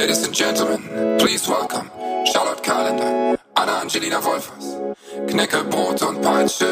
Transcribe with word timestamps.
Ladies 0.00 0.24
and 0.24 0.34
gentlemen, 0.34 1.18
please 1.18 1.46
welcome 1.46 1.90
Charlotte 2.24 2.62
Kalender, 2.62 3.38
Anna 3.54 3.80
Angelina 3.82 4.24
Wolfers, 4.24 4.80
Knecke, 5.26 5.62
Brot 5.64 6.00
und 6.00 6.22
Peitsche. 6.22 6.64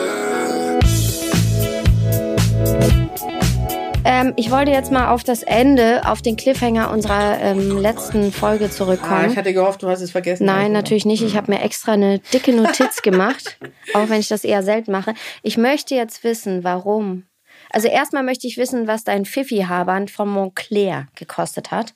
Ähm, 4.06 4.32
ich 4.36 4.50
wollte 4.50 4.70
jetzt 4.70 4.90
mal 4.90 5.10
auf 5.10 5.24
das 5.24 5.42
Ende, 5.42 6.00
auf 6.06 6.22
den 6.22 6.36
Cliffhanger 6.36 6.90
unserer 6.90 7.38
ähm, 7.42 7.76
letzten 7.76 8.32
Folge 8.32 8.70
zurückkommen. 8.70 9.26
Ah, 9.26 9.30
ich 9.30 9.36
hatte 9.36 9.52
gehofft, 9.52 9.82
du 9.82 9.90
hast 9.90 10.00
es 10.00 10.10
vergessen. 10.10 10.46
Nein, 10.46 10.72
natürlich 10.72 11.04
nicht. 11.04 11.22
Ich 11.22 11.36
habe 11.36 11.52
mir 11.52 11.60
extra 11.60 11.92
eine 11.92 12.20
dicke 12.20 12.54
Notiz 12.54 13.02
gemacht, 13.02 13.58
auch 13.92 14.08
wenn 14.08 14.20
ich 14.20 14.28
das 14.28 14.42
eher 14.42 14.62
selten 14.62 14.90
mache. 14.90 15.12
Ich 15.42 15.58
möchte 15.58 15.94
jetzt 15.94 16.24
wissen, 16.24 16.64
warum. 16.64 17.24
Also 17.68 17.88
erstmal 17.88 18.22
möchte 18.22 18.46
ich 18.46 18.56
wissen, 18.56 18.86
was 18.86 19.04
dein 19.04 19.26
Fifi-Haarband 19.26 20.10
von 20.10 20.30
Montclair 20.30 21.08
gekostet 21.14 21.70
hat. 21.70 21.92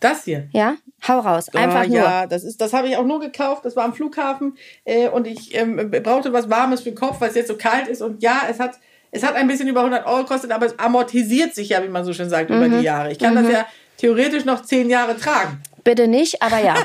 Das 0.00 0.24
hier. 0.24 0.48
Ja? 0.52 0.76
Hau 1.06 1.20
raus. 1.20 1.48
Einfach 1.54 1.80
ah, 1.82 1.86
nur. 1.86 1.96
Ja, 1.96 2.26
das 2.26 2.44
ist, 2.44 2.60
das 2.60 2.72
habe 2.72 2.88
ich 2.88 2.96
auch 2.96 3.04
nur 3.04 3.20
gekauft. 3.20 3.64
Das 3.64 3.76
war 3.76 3.84
am 3.84 3.94
Flughafen 3.94 4.56
äh, 4.84 5.08
und 5.08 5.26
ich 5.26 5.54
ähm, 5.54 5.90
brauchte 6.02 6.32
was 6.32 6.48
Warmes 6.50 6.82
für 6.82 6.90
den 6.90 6.98
Kopf, 6.98 7.20
weil 7.20 7.30
es 7.30 7.34
jetzt 7.36 7.48
so 7.48 7.56
kalt 7.56 7.88
ist. 7.88 8.02
Und 8.02 8.22
ja, 8.22 8.42
es 8.48 8.58
hat, 8.60 8.78
es 9.10 9.24
hat 9.24 9.34
ein 9.34 9.46
bisschen 9.48 9.68
über 9.68 9.80
100 9.80 10.06
Euro 10.06 10.18
gekostet, 10.18 10.50
aber 10.52 10.66
es 10.66 10.78
amortisiert 10.78 11.54
sich 11.54 11.70
ja, 11.70 11.82
wie 11.82 11.88
man 11.88 12.04
so 12.04 12.12
schön 12.12 12.28
sagt, 12.28 12.50
über 12.50 12.68
Mhm. 12.68 12.78
die 12.78 12.84
Jahre. 12.84 13.10
Ich 13.12 13.18
kann 13.18 13.34
das 13.34 13.50
ja 13.50 13.66
theoretisch 13.96 14.44
noch 14.44 14.62
zehn 14.62 14.88
Jahre 14.90 15.16
tragen. 15.16 15.60
Bitte 15.84 16.06
nicht, 16.08 16.42
aber 16.42 16.58
ja. 16.62 16.74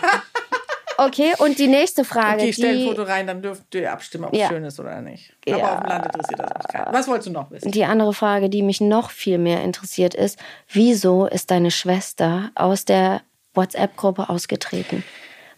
Okay, 0.98 1.34
und 1.40 1.60
die 1.60 1.68
nächste 1.68 2.04
Frage. 2.06 2.42
Okay, 2.42 2.50
ich 2.50 2.56
stelle 2.56 2.80
ein 2.80 2.88
Foto 2.88 3.04
rein, 3.04 3.28
dann 3.28 3.42
dürft 3.42 3.74
ihr 3.76 3.92
abstimmen, 3.92 4.26
ob 4.26 4.34
es 4.34 4.40
Ja. 4.40 4.48
schön 4.50 4.64
ist 4.64 4.80
oder 4.80 5.02
nicht. 5.02 5.34
Ja. 5.46 5.56
Aber 5.56 5.72
auf 5.74 5.80
dem 5.82 5.90
Land 5.90 6.06
interessiert 6.06 6.40
das 6.40 6.52
auch 6.52 6.68
keinen. 6.68 6.94
Was 6.94 7.08
wolltest 7.08 7.28
du 7.28 7.32
noch 7.32 7.52
wissen? 7.52 7.72
die 7.72 7.86
andere 7.86 8.14
Frage, 8.14 8.50
die 8.50 8.62
mich 8.62 8.82
noch 8.82 9.12
viel 9.12 9.38
mehr 9.38 9.64
interessiert, 9.64 10.14
ist: 10.14 10.40
Wieso 10.70 11.26
ist 11.26 11.52
deine 11.52 11.72
Schwester 11.72 12.52
aus 12.56 12.86
der 12.86 13.22
WhatsApp-Gruppe 13.54 14.30
ausgetreten? 14.30 15.04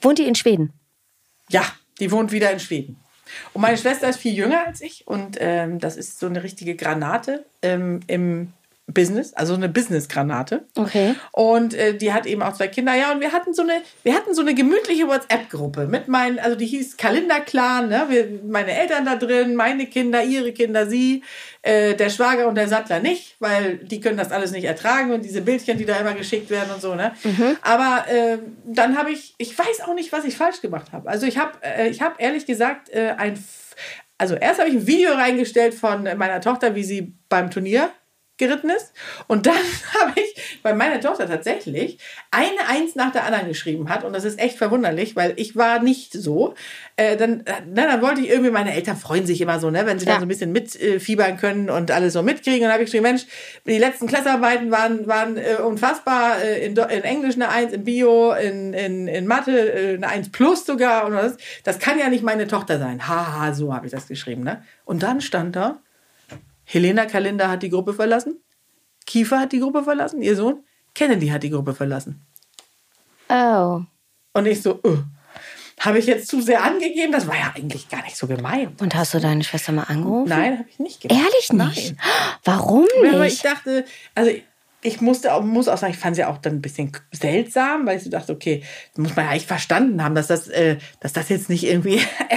Wohnt 0.01 0.19
die 0.19 0.27
in 0.27 0.35
Schweden? 0.35 0.73
Ja, 1.49 1.63
die 1.99 2.11
wohnt 2.11 2.31
wieder 2.31 2.51
in 2.51 2.59
Schweden. 2.59 2.97
Und 3.53 3.61
meine 3.61 3.77
Schwester 3.77 4.07
ist 4.09 4.19
viel 4.19 4.33
jünger 4.33 4.65
als 4.67 4.81
ich 4.81 5.07
und 5.07 5.37
ähm, 5.39 5.79
das 5.79 5.97
ist 5.97 6.19
so 6.19 6.27
eine 6.27 6.43
richtige 6.43 6.75
Granate 6.75 7.45
ähm, 7.61 8.01
im 8.07 8.53
Business, 8.87 9.33
also 9.33 9.55
eine 9.55 9.67
Business-Granate. 9.67 10.65
Okay. 10.75 11.15
Und 11.31 11.73
äh, 11.73 11.97
die 11.97 12.13
hat 12.13 12.27
eben 12.27 12.43
auch 12.43 12.53
zwei 12.53 12.67
Kinder. 12.67 12.93
Ja, 12.93 13.11
und 13.11 13.19
wir 13.19 13.31
hatten 13.31 13.51
so 13.53 13.63
eine, 13.63 13.81
wir 14.03 14.13
hatten 14.13 14.35
so 14.35 14.41
eine 14.41 14.53
gemütliche 14.53 15.07
WhatsApp-Gruppe 15.07 15.87
mit 15.87 16.07
meinen, 16.07 16.37
also 16.37 16.55
die 16.55 16.67
hieß 16.67 16.95
Kalenderclan, 16.95 17.89
ne? 17.89 18.05
Wir, 18.09 18.29
meine 18.47 18.77
Eltern 18.77 19.05
da 19.05 19.15
drin, 19.15 19.55
meine 19.55 19.87
Kinder, 19.87 20.23
ihre 20.23 20.51
Kinder, 20.51 20.85
sie, 20.85 21.23
äh, 21.63 21.95
der 21.95 22.11
Schwager 22.11 22.47
und 22.47 22.55
der 22.55 22.67
Sattler 22.67 22.99
nicht, 22.99 23.35
weil 23.39 23.77
die 23.77 23.99
können 23.99 24.17
das 24.17 24.31
alles 24.31 24.51
nicht 24.51 24.65
ertragen 24.65 25.11
und 25.11 25.25
diese 25.25 25.41
Bildchen, 25.41 25.79
die 25.79 25.85
da 25.85 25.97
immer 25.97 26.13
geschickt 26.13 26.51
werden 26.51 26.69
und 26.71 26.81
so, 26.81 26.93
ne? 26.93 27.11
Aber 27.63 28.05
äh, 28.07 28.37
dann 28.65 28.97
habe 28.99 29.09
ich, 29.11 29.33
ich 29.39 29.57
weiß 29.57 29.81
auch 29.81 29.95
nicht, 29.95 30.11
was 30.11 30.25
ich 30.25 30.37
falsch 30.37 30.61
gemacht 30.61 30.91
habe. 30.91 31.09
Also 31.09 31.25
ich 31.25 31.39
habe, 31.39 31.53
äh, 31.61 31.89
ich 31.89 32.03
habe 32.03 32.15
ehrlich 32.19 32.45
gesagt 32.45 32.89
äh, 32.89 33.15
ein, 33.17 33.43
also 34.19 34.35
erst 34.35 34.59
habe 34.59 34.69
ich 34.69 34.75
ein 34.75 34.85
Video 34.85 35.13
reingestellt 35.13 35.73
von 35.73 36.03
meiner 36.03 36.39
Tochter, 36.39 36.75
wie 36.75 36.83
sie 36.83 37.15
beim 37.29 37.49
Turnier 37.49 37.89
geritten 38.37 38.69
ist. 38.69 38.93
Und 39.27 39.45
dann 39.45 39.55
habe 40.01 40.13
ich 40.19 40.59
bei 40.63 40.73
meiner 40.73 40.99
Tochter 40.99 41.27
tatsächlich 41.27 41.99
eine 42.31 42.67
Eins 42.67 42.95
nach 42.95 43.11
der 43.11 43.23
anderen 43.25 43.47
geschrieben 43.47 43.89
hat. 43.89 44.03
Und 44.03 44.13
das 44.13 44.23
ist 44.25 44.39
echt 44.39 44.57
verwunderlich, 44.57 45.15
weil 45.15 45.33
ich 45.37 45.55
war 45.55 45.79
nicht 45.81 46.13
so. 46.13 46.53
Äh, 46.97 47.17
dann, 47.17 47.41
äh, 47.45 47.53
na, 47.67 47.85
dann 47.87 48.01
wollte 48.01 48.21
ich 48.21 48.29
irgendwie, 48.29 48.51
meine 48.51 48.73
Eltern 48.73 48.97
freuen 48.97 49.25
sich 49.25 49.41
immer 49.41 49.59
so, 49.59 49.69
ne, 49.69 49.85
wenn 49.85 49.99
sie 49.99 50.05
Ja. 50.05 50.13
dann 50.13 50.21
so 50.21 50.25
ein 50.25 50.29
bisschen 50.29 50.51
mitfiebern 50.51 51.37
können 51.37 51.69
und 51.69 51.91
alles 51.91 52.13
so 52.13 52.23
mitkriegen. 52.23 52.59
Und 52.61 52.63
dann 52.65 52.73
habe 52.73 52.83
ich 52.83 52.87
geschrieben, 52.91 53.03
Mensch, 53.03 53.25
die 53.65 53.77
letzten 53.77 54.07
Klassenarbeiten 54.07 54.71
waren, 54.71 55.07
waren 55.07 55.37
äh, 55.37 55.55
unfassbar. 55.63 56.41
Äh, 56.41 56.65
in, 56.65 56.75
in 56.75 57.03
Englisch 57.03 57.35
eine 57.35 57.49
Eins, 57.49 57.73
in 57.73 57.83
Bio, 57.83 58.33
in, 58.33 58.73
in, 58.73 59.07
in 59.07 59.27
Mathe 59.27 59.51
äh, 59.73 59.93
eine 59.95 60.07
Eins 60.07 60.31
plus 60.31 60.65
sogar. 60.65 61.05
Und 61.05 61.13
das, 61.13 61.37
das 61.63 61.79
kann 61.79 61.99
ja 61.99 62.09
nicht 62.09 62.23
meine 62.23 62.47
Tochter 62.47 62.79
sein. 62.79 63.07
Haha, 63.07 63.53
so 63.53 63.73
habe 63.73 63.85
ich 63.85 63.91
das 63.91 64.07
geschrieben. 64.07 64.43
Ne? 64.43 64.63
Und 64.85 65.03
dann 65.03 65.21
stand 65.21 65.55
da, 65.55 65.79
Helena 66.65 67.05
Kalender 67.05 67.49
hat 67.49 67.63
die 67.63 67.69
Gruppe 67.69 67.93
verlassen. 67.93 68.41
Kiefer 69.05 69.39
hat 69.39 69.51
die 69.51 69.59
Gruppe 69.59 69.83
verlassen, 69.83 70.21
ihr 70.21 70.35
Sohn. 70.35 70.63
Kennedy 70.93 71.27
hat 71.27 71.43
die 71.43 71.49
Gruppe 71.49 71.73
verlassen. 71.73 72.25
Oh. 73.29 73.81
Und 74.33 74.45
ich 74.45 74.61
so, 74.61 74.79
uh, 74.83 74.97
habe 75.79 75.99
ich 75.99 76.05
jetzt 76.05 76.27
zu 76.27 76.41
sehr 76.41 76.63
angegeben? 76.63 77.11
Das 77.11 77.27
war 77.27 77.35
ja 77.35 77.53
eigentlich 77.55 77.89
gar 77.89 78.01
nicht 78.03 78.17
so 78.17 78.27
gemeint. 78.27 78.81
Und 78.81 78.95
hast 78.95 79.13
du 79.13 79.19
deine 79.19 79.43
Schwester 79.43 79.71
mal 79.71 79.83
angerufen? 79.83 80.29
Nein, 80.29 80.59
habe 80.59 80.69
ich 80.69 80.79
nicht 80.79 81.01
gemacht. 81.01 81.19
Ehrlich 81.19 81.53
nicht? 81.53 81.95
Nein. 81.95 81.99
Warum 82.43 82.85
Aber 82.99 83.25
ich 83.25 83.33
nicht? 83.33 83.45
dachte, 83.45 83.85
also 84.15 84.31
ich 84.81 85.01
musste 85.01 85.33
auch, 85.33 85.43
muss 85.43 85.67
auch 85.67 85.77
sagen, 85.77 85.93
ich 85.93 85.99
fand 85.99 86.13
es 86.13 86.19
ja 86.19 86.29
auch 86.29 86.37
dann 86.37 86.55
ein 86.55 86.61
bisschen 86.61 86.91
seltsam, 87.11 87.85
weil 87.85 87.97
ich 87.97 88.03
so 88.03 88.09
dachte, 88.09 88.31
okay, 88.31 88.63
muss 88.95 89.15
man 89.15 89.25
ja 89.25 89.31
eigentlich 89.31 89.47
verstanden 89.47 90.03
haben, 90.03 90.15
dass 90.15 90.27
das, 90.27 90.47
äh, 90.47 90.77
dass 90.99 91.13
das 91.13 91.29
jetzt 91.29 91.49
nicht 91.49 91.65
irgendwie 91.65 92.01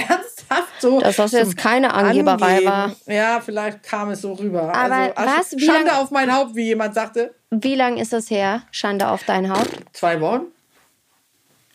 so. 0.81 0.99
Dass 0.99 1.17
das 1.17 1.31
jetzt 1.31 1.57
keine 1.57 1.93
Angeberei 1.93 2.57
Angeben- 2.57 2.65
war. 2.71 2.91
Ja, 3.07 3.39
vielleicht 3.41 3.83
kam 3.83 4.09
es 4.11 4.21
so 4.21 4.33
rüber. 4.33 4.73
Aber 4.73 4.95
also, 4.95 5.15
Asch- 5.15 5.25
was? 5.53 5.61
Schande 5.61 5.87
lang- 5.91 5.97
auf 6.01 6.11
mein 6.11 6.33
Haupt, 6.33 6.55
wie 6.55 6.63
jemand 6.65 6.93
sagte. 6.95 7.33
Wie 7.51 7.75
lange 7.75 8.01
ist 8.01 8.13
das 8.13 8.29
her? 8.29 8.63
Schande 8.71 9.07
auf 9.09 9.23
dein 9.23 9.49
Haupt. 9.51 9.69
Zwei 9.93 10.19
Wochen. 10.21 10.41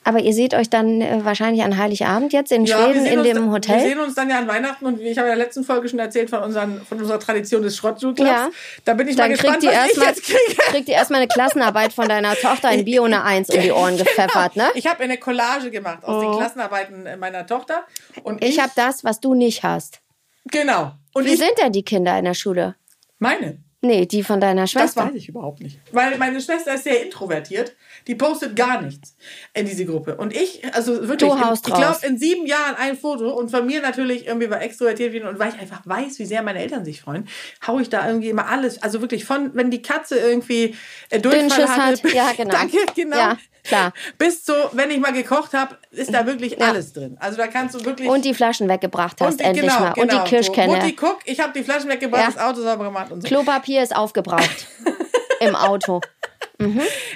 Aber 0.07 0.21
ihr 0.21 0.33
seht 0.35 0.53
euch 0.55 0.69
dann 0.71 1.01
äh, 1.01 1.25
wahrscheinlich 1.25 1.63
an 1.65 1.77
Heiligabend 1.79 2.33
jetzt 2.33 2.53
in 2.53 2.67
Schweden 2.67 3.03
sehen 3.05 3.13
in 3.13 3.19
uns, 3.21 3.29
dem 3.29 3.45
Wir 3.47 3.51
Hotel. 3.53 3.81
sehen 3.81 3.99
uns 4.01 4.15
dann 4.15 4.29
ja 4.29 4.39
an 4.39 4.47
Weihnachten 4.47 4.85
und 4.85 5.01
ich 5.01 5.17
habe 5.19 5.29
ja 5.29 5.33
in 5.33 5.39
der 5.39 5.47
letzten 5.47 5.65
Folge 5.65 5.89
schon 5.89 5.99
erzählt 5.99 6.29
von, 6.31 6.41
unseren, 6.43 6.81
von 6.87 7.01
unserer 7.01 7.19
Tradition 7.19 7.63
des 7.63 7.77
Schrottschulclubs. 7.77 8.29
Ja. 8.31 8.49
Da 8.85 8.95
bin 8.95 9.09
ich 9.09 9.17
Dann 9.17 9.31
mal 9.31 9.37
kriegt 9.39 9.61
gespannt, 9.61 9.63
die 9.63 9.67
was 9.69 9.73
ich 9.75 9.81
erstmal 9.81 10.09
jetzt 10.09 10.23
kriege. 10.25 10.63
kriegt 10.71 10.89
die 10.89 10.93
erstmal 10.93 11.21
eine 11.21 11.29
Klassenarbeit 11.29 11.93
von 11.95 12.09
deiner 12.09 12.35
Tochter 12.35 12.71
in 12.71 12.85
Bio 12.85 13.05
eine 13.05 13.23
Eins 13.25 13.49
um 13.51 13.61
die 13.61 13.73
Ohren 13.73 13.97
gepfeffert, 13.97 14.57
ne? 14.57 14.69
Ich 14.75 14.87
habe 14.87 15.03
eine 15.03 15.17
Collage 15.17 15.71
gemacht 15.71 16.05
aus 16.05 16.21
den 16.23 16.33
Klassenarbeiten 16.33 17.09
meiner 17.19 17.47
Tochter. 17.47 17.85
Und 18.23 18.45
Ich 18.45 18.61
habe 18.61 18.73
das, 18.77 19.05
was 19.05 19.21
du 19.21 19.35
nicht 19.35 19.63
hast. 19.63 20.01
Genau. 20.51 20.93
Und 21.15 21.25
Wie 21.25 21.31
ich, 21.33 21.39
sind 21.39 21.53
denn 21.63 21.73
die 21.73 21.83
Kinder 21.85 22.19
in 22.19 22.27
der 22.27 22.35
Schule? 22.35 22.75
meine. 23.19 23.64
Nee, 23.85 24.07
die 24.07 24.23
von 24.23 24.41
deiner 24.41 24.63
Das 24.63 24.71
Schwester. 24.71 25.05
weiß 25.07 25.15
ich 25.15 25.29
überhaupt 25.29 25.61
nicht. 25.61 25.79
Weil 25.93 26.17
meine 26.17 26.41
Schwester 26.41 26.75
ist 26.75 26.85
sehr 26.85 27.05
introvertiert. 27.05 27.77
Die 28.07 28.15
postet 28.15 28.57
gar 28.57 28.81
nichts 28.81 29.15
in 29.53 29.67
diese 29.67 29.85
Gruppe. 29.85 30.17
Und 30.17 30.35
ich, 30.35 30.63
also 30.75 31.07
wirklich, 31.07 31.31
in, 31.31 31.39
ich 31.53 31.63
glaube, 31.63 31.99
in 32.07 32.19
sieben 32.19 32.47
Jahren 32.47 32.77
ein 32.77 32.97
Foto 32.97 33.31
und 33.39 33.51
von 33.51 33.67
mir 33.67 33.83
natürlich 33.83 34.27
irgendwie 34.27 34.49
war 34.49 34.63
extrovertiert 34.63 35.13
bin 35.13 35.25
und 35.25 35.39
weil 35.39 35.51
ich 35.51 35.61
einfach 35.61 35.83
weiß, 35.85 36.19
wie 36.19 36.25
sehr 36.25 36.43
meine 36.43 36.61
Eltern 36.61 36.85
sich 36.85 37.03
freuen, 37.03 37.29
hau 37.67 37.79
ich 37.79 37.91
da 37.91 38.07
irgendwie 38.07 38.31
immer 38.31 38.49
alles. 38.49 38.83
Also 38.83 39.03
wirklich 39.03 39.27
von, 39.27 39.51
wenn 39.55 39.71
die 39.71 39.83
Katze 39.83 40.17
irgendwie 40.19 40.75
äh, 41.11 41.21
Durchfall 41.21 41.69
hatte. 41.69 42.03
hat. 42.03 42.15
Ja, 42.15 42.33
genau. 42.35 42.51
Danke, 42.53 42.79
genau. 42.95 43.17
Ja, 43.17 43.39
klar. 43.65 43.93
Bis 44.19 44.45
so, 44.45 44.53
wenn 44.73 44.91
ich 44.91 44.99
mal 45.01 45.13
gekocht 45.13 45.53
habe, 45.55 45.77
ist 45.91 46.13
da 46.15 46.25
wirklich 46.27 46.63
alles 46.63 46.93
drin. 46.93 47.17
Also 47.21 47.37
da 47.39 47.47
kannst 47.49 47.75
du 47.75 47.85
wirklich. 47.85 48.09
Und 48.09 48.25
die 48.25 48.35
Flaschen 48.35 48.69
weggebracht 48.69 49.21
hast, 49.21 49.33
und 49.33 49.41
die- 49.41 49.45
endlich 49.45 49.67
genau, 49.67 49.81
mal. 49.81 49.93
Und 49.95 50.09
genau, 50.11 50.23
die 50.25 50.29
Kirschkenne. 50.31 50.73
So. 50.73 50.77
Mutti, 50.79 50.93
guck, 50.95 51.19
ich 51.25 51.41
habe 51.41 51.53
die 51.53 51.63
Flaschen 51.65 51.89
weggebracht, 51.91 52.23
Ja. 52.23 52.31
das 52.31 52.39
Auto 52.39 52.63
sauber 52.63 52.85
gemacht 52.85 53.11
und 53.11 53.23
so. 53.23 53.29
Klopapier 53.29 53.83
ist 53.83 53.95
aufgebraucht. 53.97 54.67
Im 55.41 55.57
Auto. 55.57 56.01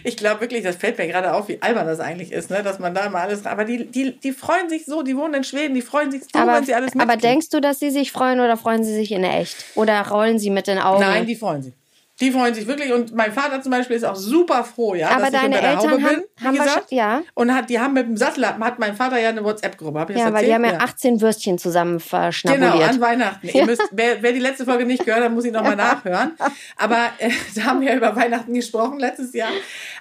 Ich 0.05 0.17
glaube 0.17 0.41
wirklich, 0.43 0.63
das 0.65 0.77
fällt 0.77 0.99
mir 0.99 1.07
gerade 1.07 1.33
auf, 1.33 1.49
wie 1.49 1.63
albern 1.63 1.87
das 1.87 2.01
eigentlich 2.01 2.33
ist, 2.33 2.51
ne? 2.51 2.63
dass 2.63 2.79
man 2.81 2.93
da 2.95 3.07
immer 3.07 3.21
alles. 3.21 3.47
Aber 3.47 3.65
die, 3.65 3.87
die, 3.87 4.19
die 4.19 4.33
freuen 4.33 4.69
sich 4.69 4.85
so, 4.85 5.03
die 5.03 5.17
wohnen 5.17 5.35
in 5.35 5.45
Schweden, 5.45 5.75
die 5.75 5.81
freuen 5.81 6.11
sich 6.11 6.23
so, 6.25 6.39
Aber, 6.39 6.55
wenn 6.55 6.65
sie 6.65 6.75
alles 6.75 6.93
aber 6.95 7.05
mitkriegen. 7.07 7.21
denkst 7.31 7.49
du, 7.51 7.61
dass 7.61 7.79
sie 7.79 7.91
sich 7.91 8.11
freuen 8.13 8.41
oder 8.41 8.57
freuen 8.57 8.83
sie 8.85 8.93
sich 8.95 9.13
in 9.13 9.23
echt? 9.25 9.57
Oder 9.77 10.07
rollen 10.09 10.39
sie 10.39 10.51
mit 10.51 10.67
den 10.67 10.79
Augen? 10.79 11.01
Nein, 11.01 11.25
die 11.27 11.37
freuen 11.37 11.63
sich. 11.63 11.73
Die 12.21 12.33
freuen 12.33 12.53
sich 12.53 12.67
wirklich. 12.67 12.93
Und 12.93 13.15
mein 13.15 13.33
Vater 13.33 13.63
zum 13.63 13.71
Beispiel 13.71 13.95
ist 13.97 14.05
auch 14.05 14.17
super 14.17 14.65
froh, 14.65 14.95
ja, 14.97 15.11
Aber 15.11 15.31
dass 15.31 15.35
ich 15.35 15.45
unter 15.47 15.61
der 15.61 15.71
Eltern 15.71 15.79
Haube 15.93 16.03
haben- 16.03 16.15
bin, 16.17 16.25
wie 16.37 16.45
haben 16.47 16.57
gesagt. 16.57 16.91
ja. 16.91 17.23
Und 17.35 17.55
hat, 17.55 17.71
die 17.71 17.79
haben 17.79 17.95
mit 17.95 18.07
dem 18.09 18.17
Sattler, 18.17 18.59
hat 18.59 18.79
mein 18.81 18.97
Vater 18.97 19.19
ja 19.21 19.29
eine 19.29 19.45
WhatsApp-Gruppe. 19.45 20.01
Hab 20.01 20.11
ich 20.11 20.17
das 20.17 20.25
ja, 20.27 20.33
weil 20.33 20.45
die 20.47 20.53
haben 20.53 20.65
ja 20.65 20.79
18 20.79 21.21
Würstchen 21.21 21.59
zusammen 21.59 22.01
verschnabuliert. 22.01 22.73
Genau, 22.73 22.85
an 22.85 23.01
Weihnachten. 23.01 23.47
Ja. 23.47 23.55
Ihr 23.55 23.67
müsst, 23.67 23.83
wer, 23.93 24.21
wer 24.23 24.33
die 24.33 24.41
letzte 24.41 24.65
Folge 24.65 24.85
nicht 24.85 25.05
gehört 25.05 25.23
hat, 25.23 25.33
muss 25.33 25.45
ich 25.45 25.53
nochmal 25.53 25.77
nachhören. 25.77 26.33
Aber 26.77 27.07
äh, 27.19 27.31
da 27.55 27.63
haben 27.65 27.81
wir 27.83 27.91
ja 27.91 27.97
über 27.97 28.17
Weihnachten 28.17 28.53
gesprochen 28.53 28.99
letztes 28.99 29.33
Jahr. 29.33 29.51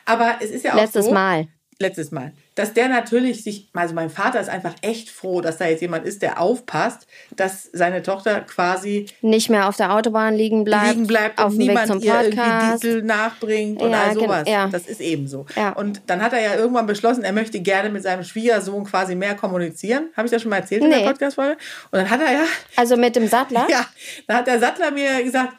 Aber 0.05 0.37
es 0.39 0.49
ist 0.49 0.63
ja 0.65 0.71
auch 0.73 0.77
Letztes 0.77 1.05
so, 1.05 1.11
Mal. 1.11 1.47
letztes 1.79 2.11
Mal, 2.11 2.31
dass 2.57 2.73
der 2.73 2.89
natürlich 2.89 3.43
sich, 3.43 3.69
also 3.73 3.93
mein 3.93 4.09
Vater 4.09 4.39
ist 4.41 4.49
einfach 4.49 4.73
echt 4.81 5.09
froh, 5.09 5.41
dass 5.41 5.57
da 5.57 5.65
jetzt 5.67 5.81
jemand 5.81 6.05
ist, 6.05 6.21
der 6.21 6.41
aufpasst, 6.41 7.07
dass 7.35 7.69
seine 7.71 8.01
Tochter 8.01 8.41
quasi 8.41 9.05
Nicht 9.21 9.49
mehr 9.49 9.69
auf 9.69 9.77
der 9.77 9.93
Autobahn 9.93 10.33
liegen 10.33 10.63
bleibt. 10.63 10.87
liegen 10.89 11.07
bleibt 11.07 11.39
auf 11.39 11.51
und 11.53 11.59
Weg 11.59 11.67
niemand 11.67 11.87
zum 11.87 11.99
ihr 12.01 12.13
irgendwie 12.13 12.37
Podcast. 12.37 12.83
Diesel 12.83 13.03
nachbringt 13.03 13.81
und 13.81 13.91
Ja, 13.91 14.01
all 14.03 14.09
gen- 14.15 14.19
sowas. 14.23 14.43
ja. 14.47 14.67
Das 14.67 14.87
ist 14.87 15.01
eben 15.01 15.27
so. 15.27 15.45
Ja. 15.55 15.73
Und 15.73 16.01
dann 16.07 16.21
hat 16.21 16.33
er 16.33 16.41
ja 16.41 16.55
irgendwann 16.55 16.87
beschlossen, 16.87 17.23
er 17.23 17.31
möchte 17.33 17.59
gerne 17.59 17.89
mit 17.89 18.01
seinem 18.03 18.23
Schwiegersohn 18.23 18.83
quasi 18.85 19.15
mehr 19.15 19.35
kommunizieren. 19.35 20.09
Habe 20.17 20.25
ich 20.27 20.31
das 20.31 20.41
schon 20.41 20.49
mal 20.49 20.57
erzählt 20.57 20.81
in 20.83 20.89
Nee. 20.89 20.99
der 21.03 21.05
Podcast-Folge? 21.07 21.57
Und 21.91 21.99
dann 21.99 22.09
hat 22.09 22.21
er 22.21 22.31
ja 22.33 22.43
Also 22.75 22.97
mit 22.97 23.15
dem 23.15 23.27
Sattler? 23.27 23.67
ja, 23.69 23.85
da 24.27 24.35
hat 24.37 24.47
der 24.47 24.59
Sattler 24.59 24.91
mir 24.91 25.23
gesagt, 25.23 25.53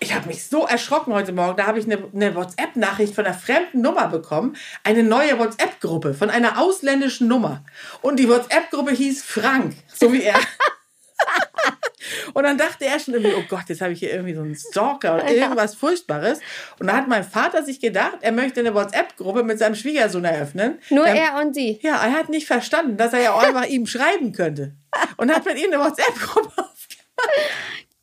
ich 0.00 0.14
habe 0.14 0.28
mich 0.28 0.46
so 0.46 0.66
erschrocken 0.66 1.12
heute 1.12 1.32
Morgen. 1.32 1.56
Da 1.56 1.66
habe 1.66 1.78
ich 1.78 1.86
eine, 1.86 1.98
eine 2.14 2.34
WhatsApp-Nachricht 2.34 3.14
von 3.14 3.24
einer 3.24 3.34
fremden 3.34 3.80
Nummer 3.80 4.08
bekommen. 4.08 4.56
Eine 4.84 5.02
neue 5.02 5.38
WhatsApp-Gruppe 5.38 6.14
von 6.14 6.30
einer 6.30 6.60
ausländischen 6.60 7.28
Nummer. 7.28 7.64
Und 8.02 8.18
die 8.18 8.28
WhatsApp-Gruppe 8.28 8.92
hieß 8.92 9.22
Frank, 9.24 9.74
so 9.92 10.12
wie 10.12 10.22
er. 10.22 10.38
Und 12.34 12.44
dann 12.44 12.58
dachte 12.58 12.84
er 12.84 13.00
schon 13.00 13.14
irgendwie, 13.14 13.34
oh 13.34 13.44
Gott, 13.48 13.64
jetzt 13.68 13.80
habe 13.80 13.92
ich 13.92 13.98
hier 13.98 14.12
irgendwie 14.12 14.34
so 14.34 14.42
einen 14.42 14.54
Stalker 14.54 15.14
oder 15.16 15.28
irgendwas 15.28 15.74
Furchtbares. 15.74 16.40
Und 16.78 16.86
dann 16.86 16.96
hat 16.96 17.08
mein 17.08 17.24
Vater 17.24 17.64
sich 17.64 17.80
gedacht, 17.80 18.18
er 18.20 18.32
möchte 18.32 18.60
eine 18.60 18.74
WhatsApp-Gruppe 18.74 19.42
mit 19.42 19.58
seinem 19.58 19.74
Schwiegersohn 19.74 20.24
eröffnen. 20.24 20.78
Nur 20.90 21.06
Ähm, 21.06 21.16
er 21.16 21.40
und 21.40 21.54
sie. 21.54 21.80
Ja, 21.82 21.96
er 21.96 22.12
hat 22.12 22.28
nicht 22.28 22.46
verstanden, 22.46 22.96
dass 22.96 23.12
er 23.12 23.22
ja 23.22 23.32
auch 23.32 23.42
einfach 23.42 23.66
ihm 23.66 23.86
schreiben 23.86 24.32
könnte. 24.32 24.74
Und 25.16 25.34
hat 25.34 25.44
mit 25.44 25.58
ihm 25.58 25.72
eine 25.72 25.82
WhatsApp-Gruppe 25.82 26.48
aufgemacht. 26.56 26.76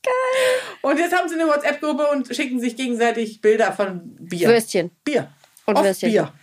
Geil. 0.03 0.13
Und 0.81 0.99
jetzt 0.99 1.15
haben 1.17 1.27
sie 1.29 1.35
eine 1.35 1.47
WhatsApp-Gruppe 1.47 2.07
und 2.11 2.35
schicken 2.35 2.59
sich 2.59 2.75
gegenseitig 2.75 3.41
Bilder 3.41 3.71
von 3.71 4.01
Bier. 4.19 4.49
Würstchen. 4.49 4.91
Bier. 5.03 5.29
Und 5.65 5.75
Oft 5.75 5.85
Würstchen. 5.85 6.11
Bier. 6.11 6.33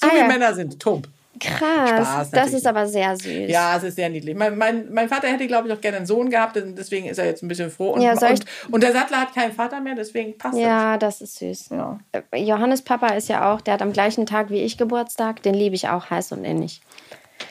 So 0.00 0.06
Ah, 0.06 0.10
wie 0.12 0.18
ja. 0.18 0.26
Männer 0.26 0.54
sind. 0.54 0.78
Tump. 0.78 1.08
Krass. 1.38 1.90
Spaß 1.90 2.30
das 2.30 2.52
ist 2.54 2.66
aber 2.66 2.86
sehr 2.86 3.14
süß. 3.16 3.50
Ja, 3.50 3.76
es 3.76 3.82
ist 3.82 3.96
sehr 3.96 4.08
niedlich. 4.08 4.34
Mein, 4.34 4.56
mein, 4.56 4.90
mein 4.90 5.08
Vater 5.08 5.28
hätte, 5.28 5.46
glaube 5.46 5.68
ich, 5.68 5.74
auch 5.74 5.80
gerne 5.82 5.98
einen 5.98 6.06
Sohn 6.06 6.30
gehabt, 6.30 6.56
deswegen 6.56 7.06
ist 7.08 7.18
er 7.18 7.26
jetzt 7.26 7.42
ein 7.42 7.48
bisschen 7.48 7.70
froh. 7.70 7.90
Und, 7.90 8.00
Ja, 8.00 8.12
und, 8.12 8.44
und 8.70 8.82
der 8.82 8.92
Sattler 8.92 9.20
hat 9.20 9.34
keinen 9.34 9.52
Vater 9.52 9.80
mehr, 9.80 9.94
deswegen 9.94 10.38
passt 10.38 10.56
Ja, 10.58 10.96
das 10.96 11.20
ist 11.20 11.36
süß. 11.36 11.68
das. 11.68 11.78
Ja. 11.78 11.98
Äh, 12.30 12.42
Johannes 12.42 12.80
Papa 12.80 13.08
ist 13.08 13.28
ja 13.28 13.52
auch, 13.52 13.60
der 13.60 13.74
hat 13.74 13.82
am 13.82 13.92
gleichen 13.92 14.24
Tag 14.24 14.48
wie 14.48 14.62
ich 14.62 14.78
Geburtstag. 14.78 15.42
Den 15.42 15.54
liebe 15.54 15.74
ich 15.74 15.88
auch 15.88 16.08
heiß 16.08 16.32
und 16.32 16.44
innig. 16.44 16.80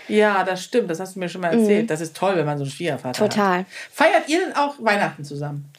Ja, 0.08 0.44
das 0.44 0.64
stimmt. 0.64 0.90
Das 0.90 1.00
hast 1.00 1.16
du 1.16 1.20
mir 1.20 1.30
schon 1.30 1.42
mal 1.42 1.54
erzählt. 1.54 1.90
Das 1.90 2.02
ist 2.02 2.16
toll, 2.16 2.36
wenn 2.36 2.46
man 2.46 2.58
so 2.58 2.64
einen 2.64 2.72
Schwiegervater 2.72 3.24
hat. 3.24 3.30
Mhm. 3.30 3.30
Total. 3.30 3.66
Feiert 3.92 4.28
ihr 4.28 4.40
denn 4.40 4.56
auch 4.56 4.76
Weihnachten 4.80 5.24
zusammen? 5.24 5.72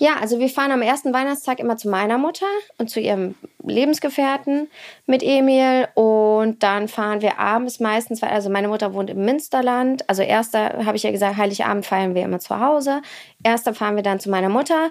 Ja, 0.00 0.16
also 0.18 0.38
wir 0.38 0.48
fahren 0.48 0.72
am 0.72 0.80
ersten 0.80 1.12
Weihnachtstag 1.12 1.58
immer 1.58 1.76
zu 1.76 1.90
meiner 1.90 2.16
Mutter 2.16 2.46
und 2.78 2.88
zu 2.88 3.00
ihrem 3.00 3.34
Lebensgefährten 3.62 4.70
mit 5.04 5.22
Emil 5.22 5.88
und 5.92 6.62
dann 6.62 6.88
fahren 6.88 7.20
wir 7.20 7.38
abends 7.38 7.80
meistens, 7.80 8.22
weil 8.22 8.30
also 8.30 8.48
meine 8.48 8.68
Mutter 8.68 8.94
wohnt 8.94 9.10
im 9.10 9.22
Münsterland. 9.26 10.08
Also 10.08 10.22
erster 10.22 10.86
habe 10.86 10.96
ich 10.96 11.02
ja 11.02 11.10
gesagt, 11.10 11.36
Heiligabend 11.36 11.84
feiern 11.84 12.14
wir 12.14 12.22
immer 12.22 12.38
zu 12.38 12.58
Hause. 12.58 13.02
Erster 13.42 13.74
fahren 13.74 13.94
wir 13.94 14.02
dann 14.02 14.20
zu 14.20 14.30
meiner 14.30 14.48
Mutter. 14.48 14.88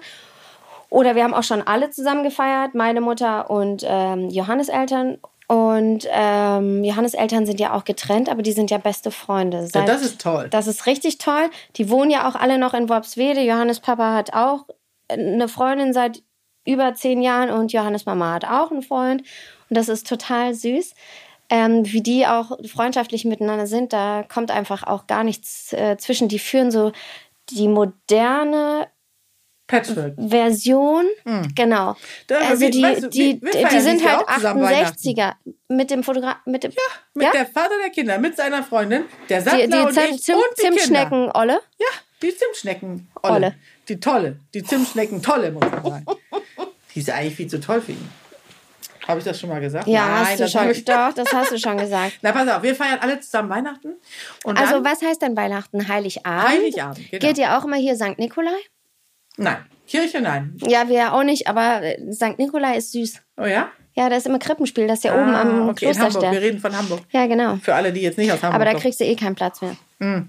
Oder 0.90 1.16
wir 1.16 1.24
haben 1.24 1.34
auch 1.34 1.42
schon 1.42 1.62
alle 1.62 1.90
zusammen 1.90 2.22
gefeiert, 2.22 2.76
meine 2.76 3.00
Mutter 3.00 3.50
und 3.50 3.84
ähm, 3.84 4.30
Johannes 4.30 4.68
Eltern. 4.68 5.18
Und 5.50 6.06
ähm, 6.12 6.84
Johannes 6.84 7.14
Eltern 7.14 7.44
sind 7.44 7.58
ja 7.58 7.72
auch 7.74 7.82
getrennt, 7.82 8.28
aber 8.28 8.40
die 8.40 8.52
sind 8.52 8.70
ja 8.70 8.78
beste 8.78 9.10
Freunde. 9.10 9.62
Ja, 9.62 9.66
Seit- 9.66 9.88
das 9.88 10.02
ist 10.02 10.20
toll. 10.20 10.46
das 10.48 10.68
ist 10.68 10.86
richtig 10.86 11.18
toll. 11.18 11.50
Die 11.74 11.90
wohnen 11.90 12.08
ja 12.12 12.28
auch 12.28 12.36
alle 12.36 12.56
noch 12.56 12.72
in 12.72 12.88
Worpswede. 12.88 13.40
Johannes 13.40 13.80
Papa 13.80 14.14
hat 14.14 14.32
auch 14.32 14.66
eine 15.08 15.48
Freundin 15.48 15.92
seit 15.92 16.22
über 16.64 16.94
zehn 16.94 17.20
Jahren 17.20 17.50
und 17.50 17.72
Johannes 17.72 18.06
Mama 18.06 18.32
hat 18.32 18.44
auch 18.44 18.70
einen 18.70 18.82
Freund. 18.82 19.22
Und 19.68 19.76
das 19.76 19.88
ist 19.88 20.06
total 20.06 20.54
süß. 20.54 20.94
Ähm, 21.48 21.82
wie 21.84 22.00
die 22.00 22.28
auch 22.28 22.56
freundschaftlich 22.68 23.24
miteinander 23.24 23.66
sind, 23.66 23.92
da 23.92 24.22
kommt 24.22 24.52
einfach 24.52 24.84
auch 24.84 25.08
gar 25.08 25.24
nichts 25.24 25.72
äh, 25.72 25.96
zwischen. 25.96 26.28
Die 26.28 26.38
führen 26.38 26.70
so 26.70 26.92
die 27.48 27.66
moderne 27.66 28.86
Patchwork. 29.70 30.14
Version, 30.18 31.06
genau. 31.54 31.90
Hm. 31.94 31.96
Da, 32.26 32.38
Also 32.38 32.60
wir- 32.60 32.70
die, 32.70 32.82
weißt 32.82 33.02
du, 33.04 33.08
die, 33.08 33.40
wir- 33.40 33.52
wir 33.54 33.68
die, 33.68 33.80
sind 33.80 34.04
halt 34.06 34.18
auch 34.28 34.34
zusammen 34.34 34.62
Weihnachten. 34.62 34.96
68er 34.98 35.32
mit 35.68 35.90
dem 35.90 36.02
Fotograf, 36.02 36.36
mit 36.46 36.64
dem, 36.64 36.72
Mit 37.14 37.26
Ja? 37.26 37.32
der 37.32 37.46
Vater 37.46 37.74
der 37.82 37.90
Kinder, 37.90 38.18
mit 38.18 38.36
seiner 38.36 38.62
Freundin, 38.62 39.04
der 39.28 39.42
Sattler 39.42 39.66
die, 39.66 39.72
die 39.72 39.78
und 39.78 39.92
Zim, 39.94 40.02
ich 40.10 40.22
Zim, 40.22 40.34
und 40.36 40.44
die. 40.58 40.62
Zimtschnecken 40.62 41.30
Olle. 41.32 41.60
Ja, 41.78 41.86
die 42.22 42.36
Zimtschnecken. 42.36 43.08
Olle. 43.22 43.34
Olle. 43.34 43.54
Die 43.88 44.00
tolle. 44.00 44.36
Die 44.54 44.62
Zimtschnecken 44.62 45.22
tolle, 45.22 45.52
muss 45.52 45.62
man 45.70 45.82
sagen. 45.84 46.04
die 46.94 46.98
ist 47.00 47.08
ja 47.08 47.14
eigentlich 47.14 47.34
viel 47.36 47.46
zu 47.48 47.60
toll 47.60 47.80
für 47.80 47.92
ihn. 47.92 48.08
Habe 49.08 49.18
ich 49.18 49.24
das 49.24 49.40
schon 49.40 49.48
mal 49.48 49.60
gesagt? 49.60 49.88
Ja, 49.88 50.06
Nein, 50.06 50.26
hast 50.26 50.40
du 50.40 50.48
schon. 50.48 50.70
ich- 50.70 50.84
Doch, 50.84 51.12
das 51.14 51.32
hast 51.32 51.50
du 51.50 51.58
schon 51.58 51.78
gesagt. 51.78 52.18
Na, 52.22 52.30
pass 52.32 52.46
auf, 52.48 52.62
wir 52.62 52.74
feiern 52.76 52.98
alle 53.00 53.18
zusammen 53.18 53.48
Weihnachten. 53.48 53.94
Also, 54.44 54.84
was 54.84 55.02
heißt 55.02 55.22
denn 55.22 55.36
Weihnachten? 55.36 55.88
Heiligabend? 55.88 56.48
Heiligabend, 56.48 57.10
genau. 57.10 57.26
Geht 57.26 57.38
ihr 57.38 57.56
auch 57.58 57.64
immer 57.64 57.76
hier 57.76 57.96
St. 57.96 58.18
Nikolai? 58.18 58.50
Nein, 59.42 59.56
Kirche 59.86 60.20
nein. 60.20 60.54
Ja, 60.68 60.88
wir 60.88 61.12
auch 61.14 61.22
nicht, 61.24 61.46
aber 61.48 61.82
äh, 61.82 62.12
St. 62.12 62.38
Nikolai 62.38 62.76
ist 62.76 62.92
süß. 62.92 63.22
Oh 63.38 63.46
ja? 63.46 63.70
Ja, 63.94 64.08
da 64.08 64.16
ist 64.16 64.26
immer 64.26 64.38
Krippenspiel, 64.38 64.86
das 64.86 64.98
ist 64.98 65.04
ja 65.04 65.14
oben 65.14 65.34
am 65.34 65.34
Ah, 65.34 65.40
okay, 65.40 65.48
Hamburg. 65.58 65.80
Wir 65.80 65.90
Klosterstern. 65.92 66.34
reden 66.36 66.60
von 66.60 66.76
Hamburg. 66.76 67.00
Ja, 67.10 67.26
genau. 67.26 67.56
Für 67.56 67.74
alle, 67.74 67.92
die 67.92 68.00
jetzt 68.02 68.18
nicht 68.18 68.30
aus 68.30 68.42
Hamburg 68.42 68.54
Aber 68.54 68.64
da 68.64 68.70
kommen. 68.72 68.82
kriegst 68.82 69.00
du 69.00 69.04
eh 69.04 69.16
keinen 69.16 69.34
Platz 69.34 69.60
mehr. 69.62 69.76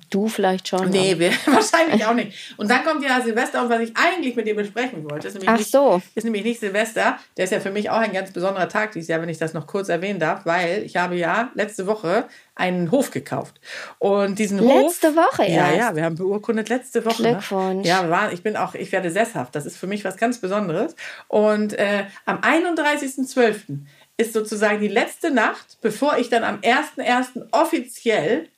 Du 0.09 0.27
vielleicht 0.27 0.67
schon. 0.67 0.89
Nee, 0.89 1.17
wir, 1.17 1.31
wahrscheinlich 1.45 2.05
auch 2.05 2.13
nicht. 2.13 2.53
Und 2.57 2.69
dann 2.69 2.83
kommt 2.83 3.01
ja 3.05 3.21
Silvester 3.21 3.63
und 3.63 3.69
was 3.69 3.79
ich 3.79 3.93
eigentlich 3.95 4.35
mit 4.35 4.45
dir 4.45 4.53
besprechen 4.55 5.09
wollte, 5.09 5.29
ist 5.29 5.35
nämlich, 5.35 5.49
Ach 5.49 5.57
nicht, 5.57 5.71
so. 5.71 6.01
ist 6.13 6.25
nämlich 6.25 6.43
nicht 6.43 6.59
Silvester. 6.59 7.17
Der 7.37 7.45
ist 7.45 7.51
ja 7.51 7.61
für 7.61 7.71
mich 7.71 7.89
auch 7.89 7.97
ein 7.99 8.11
ganz 8.11 8.31
besonderer 8.31 8.67
Tag 8.67 8.91
dieses 8.91 9.07
Jahr, 9.07 9.21
wenn 9.21 9.29
ich 9.29 9.37
das 9.37 9.53
noch 9.53 9.67
kurz 9.67 9.87
erwähnen 9.87 10.19
darf, 10.19 10.45
weil 10.45 10.83
ich 10.83 10.97
habe 10.97 11.15
ja 11.15 11.51
letzte 11.53 11.87
Woche 11.87 12.25
einen 12.53 12.91
Hof 12.91 13.11
gekauft. 13.11 13.61
Und 13.97 14.39
diesen 14.39 14.59
Hof. 14.59 14.83
Letzte 14.83 15.15
Woche 15.15 15.43
Ja, 15.43 15.67
erst. 15.67 15.77
ja, 15.77 15.95
wir 15.95 16.03
haben 16.03 16.15
beurkundet 16.15 16.67
letzte 16.67 17.05
Woche. 17.05 17.23
Glückwunsch. 17.23 17.83
Ne? 17.83 17.87
Ja, 17.87 18.09
war, 18.09 18.33
ich 18.33 18.43
bin 18.43 18.57
auch, 18.57 18.75
ich 18.75 18.91
werde 18.91 19.09
sesshaft. 19.09 19.55
Das 19.55 19.65
ist 19.65 19.77
für 19.77 19.87
mich 19.87 20.03
was 20.03 20.17
ganz 20.17 20.39
Besonderes. 20.39 20.97
Und 21.29 21.71
äh, 21.79 22.03
am 22.25 22.39
31.12. 22.41 23.79
ist 24.17 24.33
sozusagen 24.33 24.81
die 24.81 24.89
letzte 24.89 25.31
Nacht, 25.31 25.77
bevor 25.81 26.17
ich 26.17 26.29
dann 26.29 26.43
am 26.43 26.59
1.1. 26.59 27.47
offiziell 27.51 28.49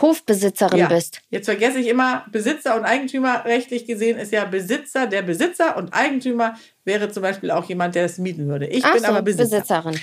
Hofbesitzerin 0.00 0.86
bist. 0.88 1.20
Jetzt 1.30 1.46
vergesse 1.46 1.78
ich 1.78 1.88
immer, 1.88 2.24
Besitzer 2.30 2.76
und 2.76 2.84
Eigentümer 2.84 3.44
rechtlich 3.44 3.86
gesehen 3.86 4.18
ist 4.18 4.32
ja 4.32 4.44
Besitzer 4.44 5.06
der 5.06 5.22
Besitzer 5.22 5.76
und 5.76 5.94
Eigentümer 5.94 6.54
wäre 6.84 7.10
zum 7.10 7.22
Beispiel 7.22 7.50
auch 7.50 7.64
jemand, 7.64 7.94
der 7.94 8.04
es 8.04 8.18
mieten 8.18 8.48
würde. 8.48 8.66
Ich 8.66 8.84
Ach 8.84 8.92
bin 8.92 9.02
so, 9.02 9.08
aber 9.08 9.22
Besitzer. 9.22 9.56
Besitzerin. 9.82 9.98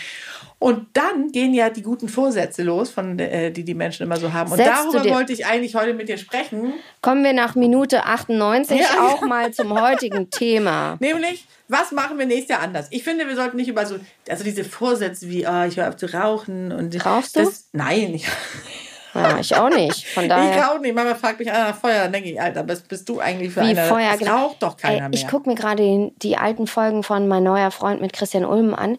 Und 0.58 0.88
dann 0.94 1.32
gehen 1.32 1.54
ja 1.54 1.70
die 1.70 1.82
guten 1.82 2.08
Vorsätze 2.08 2.64
los, 2.64 2.90
von, 2.90 3.20
äh, 3.20 3.52
die 3.52 3.64
die 3.64 3.74
Menschen 3.74 4.04
immer 4.04 4.18
so 4.18 4.32
haben. 4.34 4.52
Und 4.52 4.58
Setzt 4.58 4.72
darüber 4.72 5.16
wollte 5.16 5.34
ich 5.34 5.46
eigentlich 5.46 5.76
heute 5.76 5.94
mit 5.94 6.08
dir 6.08 6.18
sprechen. 6.18 6.74
Kommen 7.02 7.24
wir 7.24 7.34
nach 7.34 7.56
Minute 7.56 8.06
98 8.06 8.80
Ja. 8.80 9.02
auch 9.06 9.22
mal 9.22 9.52
zum 9.54 9.80
heutigen 9.80 10.30
Thema. 10.32 10.96
Nämlich, 11.00 11.46
was 11.68 11.92
machen 11.92 12.18
wir 12.18 12.26
nächstes 12.26 12.50
Jahr 12.50 12.62
anders? 12.62 12.88
Ich 12.92 13.04
finde, 13.04 13.28
wir 13.28 13.36
sollten 13.36 13.58
nicht 13.58 13.68
über 13.68 13.86
so, 13.86 13.98
also 14.30 14.44
diese 14.44 14.64
Vorsätze 14.64 15.30
wie, 15.30 15.46
ah, 15.46 15.66
ich 15.68 15.78
höre 15.78 15.90
auf 15.90 15.98
zu 15.98 16.12
rauchen 16.12 16.72
und 16.72 17.06
Rauchst 17.06 17.36
du? 17.36 17.42
Das, 17.42 17.68
nein, 17.74 18.14
ich, 18.16 18.26
Ja, 19.16 19.40
ich 19.40 19.56
auch 19.56 19.70
nicht. 19.70 20.06
Von 20.08 20.24
ich 20.24 20.30
daher. 20.30 20.64
rauche 20.64 20.80
nicht. 20.82 20.94
Mama 20.96 21.16
fragt 21.16 21.40
mich 21.40 21.48
nach 21.48 21.76
Feuer, 21.76 22.04
dann 22.04 22.14
denke 22.14 22.30
ich, 22.30 22.42
Alter, 22.42 22.68
was 22.68 22.82
bist 22.82 23.08
du 23.10 23.20
eigentlich 23.20 23.54
für 23.54 23.62
Wie 23.62 23.70
einer? 23.70 23.84
Feuer, 23.86 24.12
Es 24.14 24.20
genau. 24.20 24.46
raucht 24.48 24.62
doch 24.64 24.78
keiner 24.78 24.96
Ey, 24.96 25.02
mehr. 25.02 25.10
ich 25.14 25.28
gucke 25.28 25.50
mir 25.50 25.56
gerade 25.56 25.82
die, 25.84 26.14
die 26.22 26.38
alten 26.38 26.68
Folgen 26.68 27.02
von 27.04 27.28
Mein 27.28 27.44
neuer 27.44 27.72
Freund 27.72 28.02
mit 28.02 28.14
Christian 28.14 28.46
Ulm 28.46 28.74
an. 28.74 28.98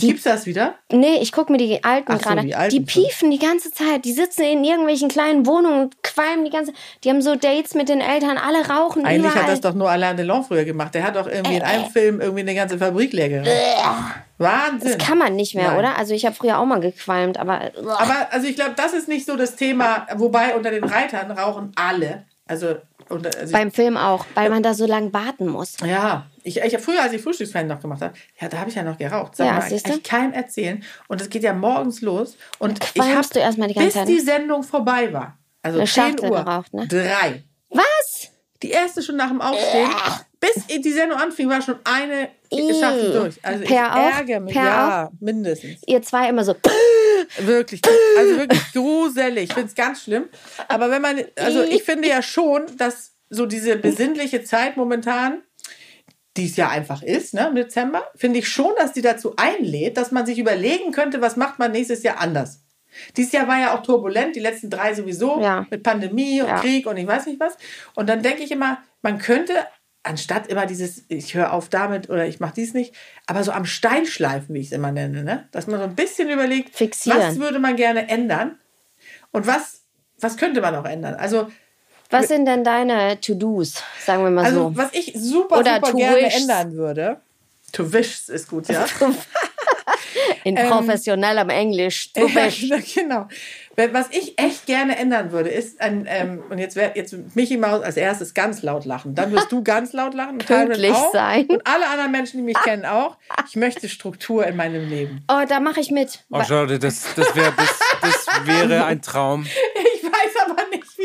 Wie 0.00 0.06
gibt's 0.08 0.24
das 0.24 0.46
wieder? 0.46 0.74
Nee, 0.90 1.18
ich 1.20 1.32
gucke 1.32 1.52
mir 1.52 1.58
die 1.58 1.82
alten 1.84 2.12
Ach 2.12 2.18
so, 2.20 2.28
gerade. 2.30 2.42
die 2.42 2.78
Die, 2.78 2.80
piefen 2.80 3.30
die 3.30 3.38
ganze 3.38 3.70
Zeit. 3.70 4.04
Die 4.04 4.12
sitzen 4.12 4.42
in 4.42 4.64
irgendwelchen 4.64 5.08
kleinen 5.08 5.46
Wohnungen 5.46 5.82
und 5.84 6.02
qualmen 6.02 6.44
die 6.44 6.50
ganze 6.50 6.72
Die 7.04 7.10
haben 7.10 7.22
so 7.22 7.34
Dates 7.36 7.74
mit 7.74 7.88
den 7.88 8.00
Eltern, 8.00 8.38
alle 8.38 8.66
rauchen 8.68 9.04
Eigentlich 9.04 9.30
überall. 9.32 9.42
hat 9.44 9.48
das 9.52 9.60
doch 9.60 9.74
nur 9.74 9.90
Alain 9.90 10.16
Delon 10.16 10.44
früher 10.44 10.64
gemacht. 10.64 10.94
Der 10.94 11.04
hat 11.04 11.16
doch 11.16 11.26
irgendwie 11.26 11.56
in 11.56 11.62
Äh, 11.62 11.64
einem 11.64 11.84
Film 11.90 12.20
irgendwie 12.20 12.40
eine 12.40 12.54
ganze 12.54 12.78
Fabrik 12.78 13.12
leer 13.12 13.28
geraucht. 13.28 13.48
Wahnsinn. 14.38 14.96
das 14.98 14.98
kann 15.06 15.18
man 15.18 15.36
nicht 15.36 15.54
mehr, 15.54 15.68
Nein. 15.68 15.78
oder? 15.78 15.96
Also 15.96 16.12
ich 16.12 16.26
habe 16.26 16.34
früher 16.34 16.58
auch 16.58 16.64
mal 16.64 16.80
gequalmt, 16.80 17.38
aber, 17.38 17.70
Aber 17.76 18.28
also 18.30 18.46
ich 18.48 18.56
glaube, 18.56 18.72
das 18.76 18.92
ist 18.92 19.06
nicht 19.08 19.26
so 19.26 19.36
das 19.36 19.54
Thema, 19.56 20.06
wobei 20.16 20.54
unter 20.56 20.70
den 20.70 20.84
Reitern 20.84 21.30
rauchen 21.30 21.72
alle. 21.76 22.24
Also, 22.46 22.74
unter, 23.08 23.30
also 23.38 23.52
beim 23.52 23.70
Film 23.70 23.96
auch, 23.96 24.24
weil 24.34 24.50
man 24.50 24.62
da 24.62 24.74
so 24.74 24.86
lange 24.86 25.12
warten 25.12 25.46
muss. 25.48 25.76
ja, 25.84 26.26
ich, 26.42 26.60
ich 26.60 26.78
früher, 26.78 27.02
als 27.02 27.12
ich 27.12 27.22
Frühstücksfernsehen 27.22 27.74
noch 27.74 27.80
gemacht 27.80 28.02
habe, 28.02 28.14
ja, 28.40 28.48
da 28.48 28.58
habe 28.58 28.68
ich 28.70 28.76
ja 28.76 28.82
noch 28.82 28.98
geraucht. 28.98 29.36
Sag 29.36 29.46
Ja, 29.46 29.52
mal, 29.54 29.72
ich 29.72 30.02
keinem 30.02 30.32
erzählen. 30.32 30.82
Und 31.08 31.20
es 31.20 31.30
geht 31.30 31.42
ja 31.42 31.54
morgens 31.54 32.00
los. 32.02 32.36
Und 32.58 32.80
ich 32.94 33.00
habe 33.02 33.26
du 33.32 33.38
erstmal 33.38 33.68
die 33.68 33.74
ganze 33.74 33.86
bis 33.88 33.94
Zeit, 33.94 34.08
die 34.08 34.14
ne? 34.16 34.20
Sendung 34.20 34.62
vorbei 34.62 35.12
war. 35.12 35.38
Also 35.62 35.78
Eine 35.78 35.88
10 35.88 36.02
Schachtel 36.02 36.30
Uhr. 36.30 36.44
geraucht, 36.44 36.74
ne? 36.74 36.86
Drei. 36.86 37.42
Was? 37.70 38.28
Die 38.62 38.70
erste 38.70 39.02
schon 39.02 39.16
nach 39.16 39.28
dem 39.28 39.40
Aufstehen. 39.40 39.90
Bis 40.40 40.66
die 40.66 40.92
Sendung 40.92 41.18
anfing, 41.18 41.48
war 41.48 41.62
schon 41.62 41.76
eine. 41.84 42.28
Schachtel 42.52 43.12
durch. 43.12 43.40
Also 43.42 43.64
Per 43.64 43.74
ich 43.86 43.92
auch? 43.92 44.18
ärgere 44.18 44.40
mich. 44.40 44.52
Per 44.54 44.62
ja, 44.64 45.10
mindestens. 45.20 45.80
Ihr 45.86 46.02
zwei 46.02 46.28
immer 46.28 46.44
so. 46.44 46.54
Wirklich. 47.38 47.80
Also 48.18 48.38
wirklich 48.38 48.72
gruselig. 48.72 49.44
Ich 49.44 49.52
finde 49.54 49.68
es 49.68 49.74
ganz 49.74 50.02
schlimm. 50.04 50.28
Aber 50.68 50.90
wenn 50.90 51.02
man, 51.02 51.22
also 51.38 51.62
ich 51.62 51.82
finde 51.82 52.08
ja 52.08 52.22
schon, 52.22 52.62
dass 52.76 53.12
so 53.30 53.46
diese 53.46 53.76
besinnliche 53.76 54.44
Zeit 54.44 54.76
momentan, 54.76 55.42
die 56.36 56.46
es 56.46 56.56
ja 56.56 56.68
einfach 56.68 57.02
ist, 57.02 57.34
ne, 57.34 57.46
im 57.48 57.54
Dezember, 57.54 58.04
finde 58.16 58.38
ich 58.40 58.48
schon, 58.48 58.72
dass 58.76 58.92
die 58.92 59.02
dazu 59.02 59.34
einlädt, 59.36 59.96
dass 59.96 60.10
man 60.12 60.26
sich 60.26 60.38
überlegen 60.38 60.92
könnte, 60.92 61.20
was 61.20 61.36
macht 61.36 61.58
man 61.58 61.72
nächstes 61.72 62.02
Jahr 62.02 62.20
anders. 62.20 62.60
Dieses 63.16 63.32
Jahr 63.32 63.48
war 63.48 63.58
ja 63.60 63.74
auch 63.76 63.82
turbulent, 63.82 64.36
die 64.36 64.40
letzten 64.40 64.70
drei 64.70 64.94
sowieso, 64.94 65.40
Ja. 65.40 65.66
mit 65.70 65.82
Pandemie 65.82 66.42
und 66.42 66.48
Ja. 66.48 66.60
Krieg 66.60 66.86
und 66.86 66.96
ich 66.96 67.06
weiß 67.06 67.26
nicht 67.26 67.40
was. 67.40 67.56
Und 67.94 68.08
dann 68.08 68.22
denke 68.22 68.42
ich 68.42 68.50
immer, 68.52 68.78
man 69.02 69.18
könnte, 69.18 69.54
anstatt 70.04 70.46
immer 70.46 70.66
dieses, 70.66 71.02
ich 71.08 71.34
höre 71.34 71.52
auf 71.52 71.68
damit 71.68 72.10
oder 72.10 72.26
ich 72.26 72.38
mache 72.38 72.54
dies 72.54 72.74
nicht, 72.74 72.94
aber 73.26 73.42
so 73.42 73.52
am 73.52 73.64
Stein 73.64 74.06
schleifen, 74.06 74.54
wie 74.54 74.60
ich 74.60 74.66
es 74.66 74.72
immer 74.72 74.92
nenne, 74.92 75.24
ne? 75.24 75.48
dass 75.50 75.66
man 75.66 75.80
so 75.80 75.84
ein 75.84 75.94
bisschen 75.94 76.30
überlegt, 76.30 76.76
Fixieren. 76.76 77.20
was 77.20 77.38
würde 77.38 77.58
man 77.58 77.76
gerne 77.76 78.08
ändern 78.08 78.58
und 79.32 79.46
was, 79.46 79.82
was 80.20 80.36
könnte 80.36 80.60
man 80.60 80.74
auch 80.76 80.84
ändern. 80.84 81.14
Also, 81.14 81.50
Was 82.10 82.28
sind 82.28 82.46
denn 82.46 82.62
deine 82.62 83.20
To-Dos, 83.20 83.82
sagen 84.04 84.22
wir 84.22 84.30
mal 84.30 84.44
also 84.44 84.68
so? 84.68 84.76
was 84.76 84.92
ich 84.92 85.12
super, 85.16 85.58
Oder 85.58 85.76
super 85.76 85.94
gerne 85.94 86.32
ändern 86.32 86.72
würde, 86.74 87.20
to 87.72 87.92
wish 87.92 88.28
ist 88.28 88.48
gut, 88.48 88.68
ja. 88.68 88.84
In 90.44 90.54
professionellem 90.54 91.48
Englisch. 91.50 92.12
Du 92.12 92.28
bist. 92.34 92.62
Ja, 92.62 92.78
genau. 92.94 93.28
Was 93.92 94.06
ich 94.10 94.38
echt 94.38 94.66
gerne 94.66 94.96
ändern 94.96 95.32
würde, 95.32 95.48
ist 95.48 95.80
ein, 95.80 96.06
ähm, 96.08 96.44
und 96.48 96.58
jetzt 96.58 96.76
wird 96.76 96.94
jetzt 96.94 97.14
Mickey 97.34 97.56
Maus 97.56 97.82
als 97.82 97.96
erstes 97.96 98.32
ganz 98.32 98.62
laut 98.62 98.84
lachen. 98.84 99.16
Dann 99.16 99.32
wirst 99.32 99.50
du 99.50 99.64
ganz 99.64 99.92
laut 99.92 100.14
lachen. 100.14 100.38
Pünktlich 100.38 100.92
auch. 100.92 101.12
sein. 101.12 101.46
Und 101.46 101.66
alle 101.66 101.88
anderen 101.88 102.12
Menschen, 102.12 102.36
die 102.36 102.44
mich 102.44 102.56
kennen, 102.62 102.84
auch. 102.84 103.16
Ich 103.48 103.56
möchte 103.56 103.88
Struktur 103.88 104.46
in 104.46 104.54
meinem 104.54 104.88
Leben. 104.88 105.24
Oh, 105.28 105.42
da 105.48 105.58
mache 105.58 105.80
ich 105.80 105.90
mit. 105.90 106.20
Oh, 106.30 106.44
Charlotte, 106.44 106.78
das, 106.78 107.14
das, 107.16 107.34
wär, 107.34 107.52
das, 107.56 107.80
das 108.00 108.46
wäre 108.46 108.84
ein 108.84 109.02
Traum. 109.02 109.44
Ich 109.96 110.03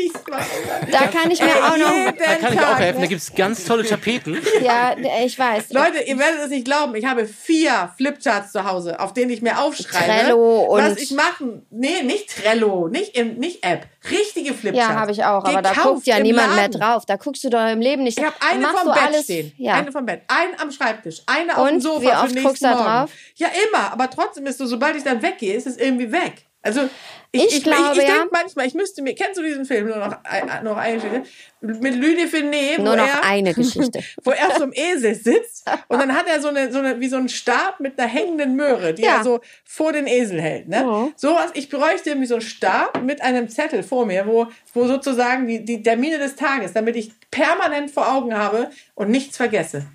wie 0.00 0.06
ich 0.06 0.14
es 0.14 0.26
mache. 0.28 0.90
Da 0.90 1.06
kann 1.06 1.30
ich 1.30 1.40
mir 1.40 1.56
auch 1.56 1.76
noch. 1.76 2.12
Da 2.18 2.34
kann 2.36 2.52
ich 2.52 2.60
auch 2.60 2.78
helfen. 2.78 3.00
Da 3.00 3.06
gibt 3.06 3.20
es 3.20 3.34
ganz 3.34 3.64
tolle 3.64 3.84
Tapeten. 3.84 4.38
Ja, 4.62 4.94
ich 5.24 5.38
weiß. 5.38 5.72
Leute, 5.72 6.02
ihr 6.06 6.18
werdet 6.18 6.40
es 6.44 6.50
nicht 6.50 6.64
glauben. 6.64 6.94
Ich 6.94 7.04
habe 7.04 7.26
vier 7.26 7.90
Flipcharts 7.96 8.52
zu 8.52 8.64
Hause, 8.64 9.00
auf 9.00 9.12
denen 9.12 9.30
ich 9.30 9.42
mir 9.42 9.58
aufschreibe, 9.58 10.04
Trello 10.04 10.60
und- 10.64 10.82
was 10.82 10.98
ich 10.98 11.10
machen. 11.12 11.66
Nee, 11.70 12.02
nicht 12.02 12.28
Trello, 12.42 12.88
nicht, 12.88 13.16
im, 13.16 13.34
nicht 13.38 13.64
App. 13.64 13.86
Richtige 14.10 14.54
Flipcharts. 14.54 14.88
Ja, 14.88 14.98
habe 14.98 15.12
ich 15.12 15.24
auch, 15.24 15.44
aber 15.44 15.60
da 15.60 15.72
guckt 15.74 16.06
ja 16.06 16.18
niemand 16.20 16.54
mehr 16.54 16.68
Laden. 16.68 16.80
drauf. 16.80 17.04
Da 17.04 17.16
guckst 17.16 17.44
du 17.44 17.50
doch 17.50 17.68
im 17.68 17.80
Leben 17.80 18.02
nicht. 18.02 18.18
Ich 18.18 18.24
habe 18.24 18.34
eine 18.50 18.60
machst 18.60 18.78
vom 18.78 18.92
Bett 18.92 19.02
alles, 19.02 19.24
stehen. 19.24 19.52
Ja. 19.58 19.74
Eine 19.74 19.92
vom 19.92 20.06
Bett. 20.06 20.22
Eine 20.28 20.58
am 20.58 20.70
Schreibtisch. 20.72 21.22
Eine 21.26 21.56
auf 21.58 21.66
dem 21.68 21.74
Und? 21.76 21.80
Sofa 21.82 22.00
Wie 22.00 22.06
für 22.06 22.12
oft 22.12 22.22
den 22.22 22.34
nächsten 22.34 22.46
guckst 22.46 22.62
du 22.62 22.66
da 22.66 23.00
drauf? 23.02 23.10
Ja, 23.36 23.48
immer. 23.68 23.92
Aber 23.92 24.08
trotzdem 24.08 24.46
ist 24.46 24.58
so, 24.58 24.66
sobald 24.66 24.96
ich 24.96 25.04
dann 25.04 25.20
weggehe, 25.22 25.54
ist 25.54 25.66
es 25.66 25.76
irgendwie 25.76 26.10
weg. 26.12 26.46
Also 26.62 26.88
ich, 27.32 27.44
Ich 27.44 27.56
ich, 27.58 27.62
glaube, 27.62 27.92
ich, 27.92 28.02
ich 28.02 28.08
ja. 28.08 28.14
denke 28.16 28.30
manchmal, 28.32 28.66
ich 28.66 28.74
müsste 28.74 29.02
mir, 29.02 29.14
kennst 29.14 29.38
du 29.38 29.42
diesen 29.42 29.64
Film, 29.64 29.86
nur 29.86 29.96
noch, 29.96 30.16
ein, 30.24 30.64
noch 30.64 30.76
eine 30.76 30.96
Geschichte, 30.96 31.22
mit 31.60 31.94
Louis 31.94 32.28
Finet, 32.30 32.80
Nur 32.80 32.96
noch 32.96 33.06
er, 33.06 33.24
eine 33.24 33.54
Geschichte. 33.54 34.00
wo 34.24 34.32
er 34.32 34.56
so 34.56 34.64
einem 34.64 34.72
Esel 34.74 35.14
sitzt 35.14 35.64
und 35.88 35.98
dann 36.00 36.14
hat 36.14 36.26
er 36.28 36.40
so 36.40 36.48
eine, 36.48 36.72
so 36.72 36.80
eine, 36.80 36.98
wie 37.00 37.08
so 37.08 37.16
einen 37.16 37.28
Stab 37.28 37.78
mit 37.80 37.98
einer 37.98 38.08
hängenden 38.08 38.56
Möhre, 38.56 38.92
die 38.92 39.02
Ja. 39.02 39.18
er 39.18 39.24
so 39.24 39.40
vor 39.64 39.92
den 39.92 40.06
Esel 40.06 40.40
hält. 40.40 40.68
Ne? 40.68 40.78
Ja. 40.78 41.08
Sowas, 41.16 41.50
ich 41.54 41.70
bräuchte 41.70 42.10
irgendwie 42.10 42.26
so 42.26 42.34
einen 42.34 42.42
Stab 42.42 43.00
mit 43.02 43.22
einem 43.22 43.48
Zettel 43.48 43.82
vor 43.84 44.04
mir, 44.06 44.26
wo, 44.26 44.48
wo 44.74 44.86
sozusagen 44.86 45.46
die, 45.46 45.64
die 45.64 45.82
Termine 45.82 46.18
des 46.18 46.34
Tages, 46.34 46.72
damit 46.72 46.96
ich 46.96 47.12
permanent 47.30 47.90
vor 47.90 48.12
Augen 48.12 48.36
habe 48.36 48.70
und 48.94 49.08
nichts 49.08 49.36
vergesse. 49.36 49.86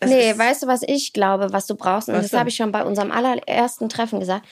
Das 0.00 0.10
Nee, 0.10 0.36
weißt 0.36 0.62
du, 0.62 0.66
was 0.66 0.82
ich 0.86 1.12
glaube, 1.12 1.52
was 1.52 1.66
du 1.66 1.76
brauchst? 1.76 2.08
Und 2.08 2.14
Was 2.16 2.30
das 2.30 2.38
habe 2.38 2.48
ich 2.48 2.56
schon 2.56 2.72
bei 2.72 2.82
unserem 2.82 3.10
allerersten 3.10 3.88
Treffen 3.88 4.18
gesagt. 4.20 4.46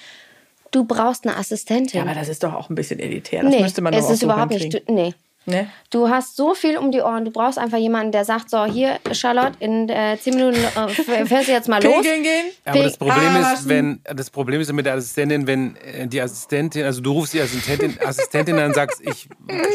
Du 0.72 0.84
brauchst 0.84 1.26
eine 1.26 1.36
Assistentin. 1.36 1.98
Ja, 1.98 2.02
aber 2.02 2.14
das 2.18 2.28
ist 2.28 2.42
doch 2.42 2.54
auch 2.54 2.68
ein 2.68 2.74
bisschen 2.74 2.98
elitär. 2.98 3.42
Das 3.42 3.52
nee, 3.52 3.62
müsste 3.62 3.82
man 3.82 3.92
doch 3.92 4.00
es 4.00 4.06
auch 4.06 4.10
ist 4.10 4.20
so 4.20 4.26
überhaupt 4.26 4.50
nicht. 4.50 4.74
Du, 4.74 4.92
nee. 4.92 5.14
Ne? 5.44 5.68
Du 5.90 6.08
hast 6.08 6.36
so 6.36 6.54
viel 6.54 6.78
um 6.78 6.92
die 6.92 7.00
Ohren. 7.00 7.24
Du 7.24 7.32
brauchst 7.32 7.58
einfach 7.58 7.78
jemanden, 7.78 8.12
der 8.12 8.24
sagt: 8.24 8.48
So, 8.48 8.64
hier, 8.64 9.00
Charlotte, 9.10 9.56
in 9.58 9.88
äh, 9.88 10.16
zehn 10.20 10.34
Minuten 10.36 10.56
äh, 10.56 11.26
fährst 11.26 11.48
du 11.48 11.52
jetzt 11.52 11.68
mal 11.68 11.82
los. 11.82 11.96
Pegeln 11.96 12.22
gehen? 12.22 12.44
Aber 12.64 12.84
das 12.84 12.96
Problem 12.96 13.32
Haare 13.32 13.54
ist, 13.54 13.68
wenn 13.68 14.00
das 14.04 14.30
Problem 14.30 14.60
ist 14.60 14.72
mit 14.72 14.86
der 14.86 14.94
Assistentin, 14.94 15.48
wenn 15.48 15.74
äh, 15.76 16.06
die 16.06 16.20
Assistentin, 16.20 16.84
also 16.84 17.00
du 17.00 17.10
rufst 17.10 17.34
die 17.34 17.40
Assistentin, 17.40 17.98
Assistentin 18.06 18.56
an 18.56 18.66
und 18.66 18.74
sagst, 18.74 19.00
ich, 19.00 19.28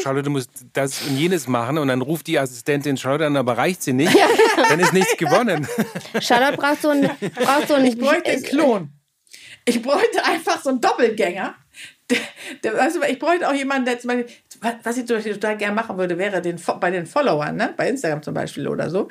Charlotte, 0.04 0.24
du 0.24 0.30
musst 0.30 0.52
das 0.72 1.02
und 1.02 1.18
jenes 1.18 1.50
machen 1.50 1.78
und 1.78 1.90
dann 1.90 2.02
ruft 2.02 2.28
die 2.28 2.40
Assistentin 2.40 2.96
Charlotte 2.96 3.26
an, 3.26 3.36
aber 3.36 3.58
reicht 3.58 3.84
sie 3.84 3.92
nicht, 3.92 4.18
dann 4.70 4.80
ist 4.80 4.94
nichts 4.94 5.18
gewonnen. 5.18 5.68
Charlotte 6.22 6.56
braucht 6.56 6.82
so 6.82 6.90
einen. 6.90 7.10
Braucht 7.36 7.68
so 7.68 7.74
einen 7.74 7.88
Ich 7.88 7.98
bräuchte 7.98 8.32
einen 8.32 8.44
Klon. 8.44 8.97
Ich 9.68 9.82
bräuchte 9.82 10.24
einfach 10.24 10.62
so 10.62 10.70
einen 10.70 10.80
Doppelgänger. 10.80 11.54
Der, 12.10 12.18
der, 12.64 12.78
weißt 12.78 12.96
du, 12.96 13.02
ich 13.02 13.20
bräuchte 13.20 13.50
auch 13.50 13.54
jemanden, 13.54 13.84
der 13.84 14.00
zum 14.00 14.08
Beispiel, 14.08 14.34
was 14.82 14.98
ich 14.98 15.06
total 15.06 15.58
gerne 15.58 15.76
machen 15.76 15.98
würde, 15.98 16.18
wäre 16.18 16.42
den, 16.42 16.58
bei 16.80 16.90
den 16.90 17.06
Followern, 17.06 17.58
ne? 17.58 17.74
bei 17.76 17.90
Instagram 17.90 18.24
zum 18.24 18.34
Beispiel 18.34 18.66
oder 18.70 18.90
so, 18.90 19.10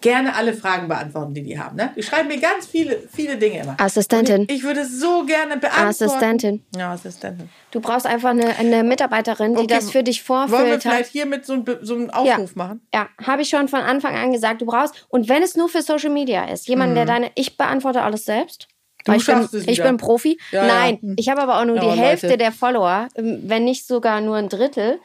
gerne 0.00 0.34
alle 0.34 0.54
Fragen 0.54 0.88
beantworten, 0.88 1.34
die 1.34 1.42
die 1.42 1.60
haben. 1.60 1.76
Ne? 1.76 1.92
Die 1.94 2.02
schreiben 2.02 2.28
mir 2.28 2.40
ganz 2.40 2.66
viele, 2.66 3.06
viele 3.14 3.36
Dinge 3.36 3.60
immer. 3.60 3.76
Assistentin. 3.78 4.44
Ich, 4.48 4.56
ich 4.56 4.62
würde 4.62 4.80
es 4.80 4.98
so 4.98 5.26
gerne 5.26 5.58
beantworten. 5.58 5.88
Assistentin. 5.88 6.64
Ja, 6.74 6.92
Assistentin. 6.92 7.50
Du 7.70 7.82
brauchst 7.82 8.06
einfach 8.06 8.30
eine, 8.30 8.56
eine 8.56 8.82
Mitarbeiterin, 8.82 9.52
die 9.52 9.64
Okay, 9.64 9.74
das 9.74 9.90
für 9.90 10.02
dich 10.02 10.26
Wollen 10.26 10.50
wir 10.50 10.80
vielleicht 10.80 11.04
hat. 11.04 11.06
hier 11.06 11.26
mit 11.26 11.44
so, 11.44 11.62
so 11.82 11.96
einem 11.96 12.08
Aufruf 12.08 12.56
machen? 12.56 12.80
Ja, 12.94 13.10
habe 13.22 13.42
ich 13.42 13.50
schon 13.50 13.68
von 13.68 13.80
Anfang 13.80 14.16
an 14.16 14.32
gesagt, 14.32 14.62
du 14.62 14.66
brauchst, 14.66 15.06
und 15.10 15.28
wenn 15.28 15.42
es 15.42 15.54
nur 15.54 15.68
für 15.68 15.82
Social 15.82 16.10
Media 16.10 16.46
ist, 16.46 16.66
jemanden, 16.66 16.94
der 16.94 17.04
deine, 17.04 17.30
ich 17.34 17.58
beantworte 17.58 18.00
alles 18.00 18.24
selbst. 18.24 18.68
Du 19.12 19.16
ich 19.16 19.26
bin, 19.26 19.48
ich 19.68 19.82
bin 19.82 19.96
Profi. 19.96 20.38
Ja, 20.52 20.66
ja. 20.66 20.74
Nein, 20.74 20.98
Hm. 21.00 21.14
ich 21.18 21.28
habe 21.28 21.42
aber 21.42 21.60
auch 21.60 21.64
nur 21.64 21.76
Ja, 21.76 21.82
die 21.82 21.88
Leute. 21.88 22.00
Hälfte 22.02 22.36
der 22.38 22.52
Follower, 22.52 23.08
ähm, 23.16 23.40
wenn 23.44 23.64
nicht 23.64 23.86
sogar 23.86 24.20
nur 24.20 24.36
ein 24.36 24.48
Drittel. 24.48 24.98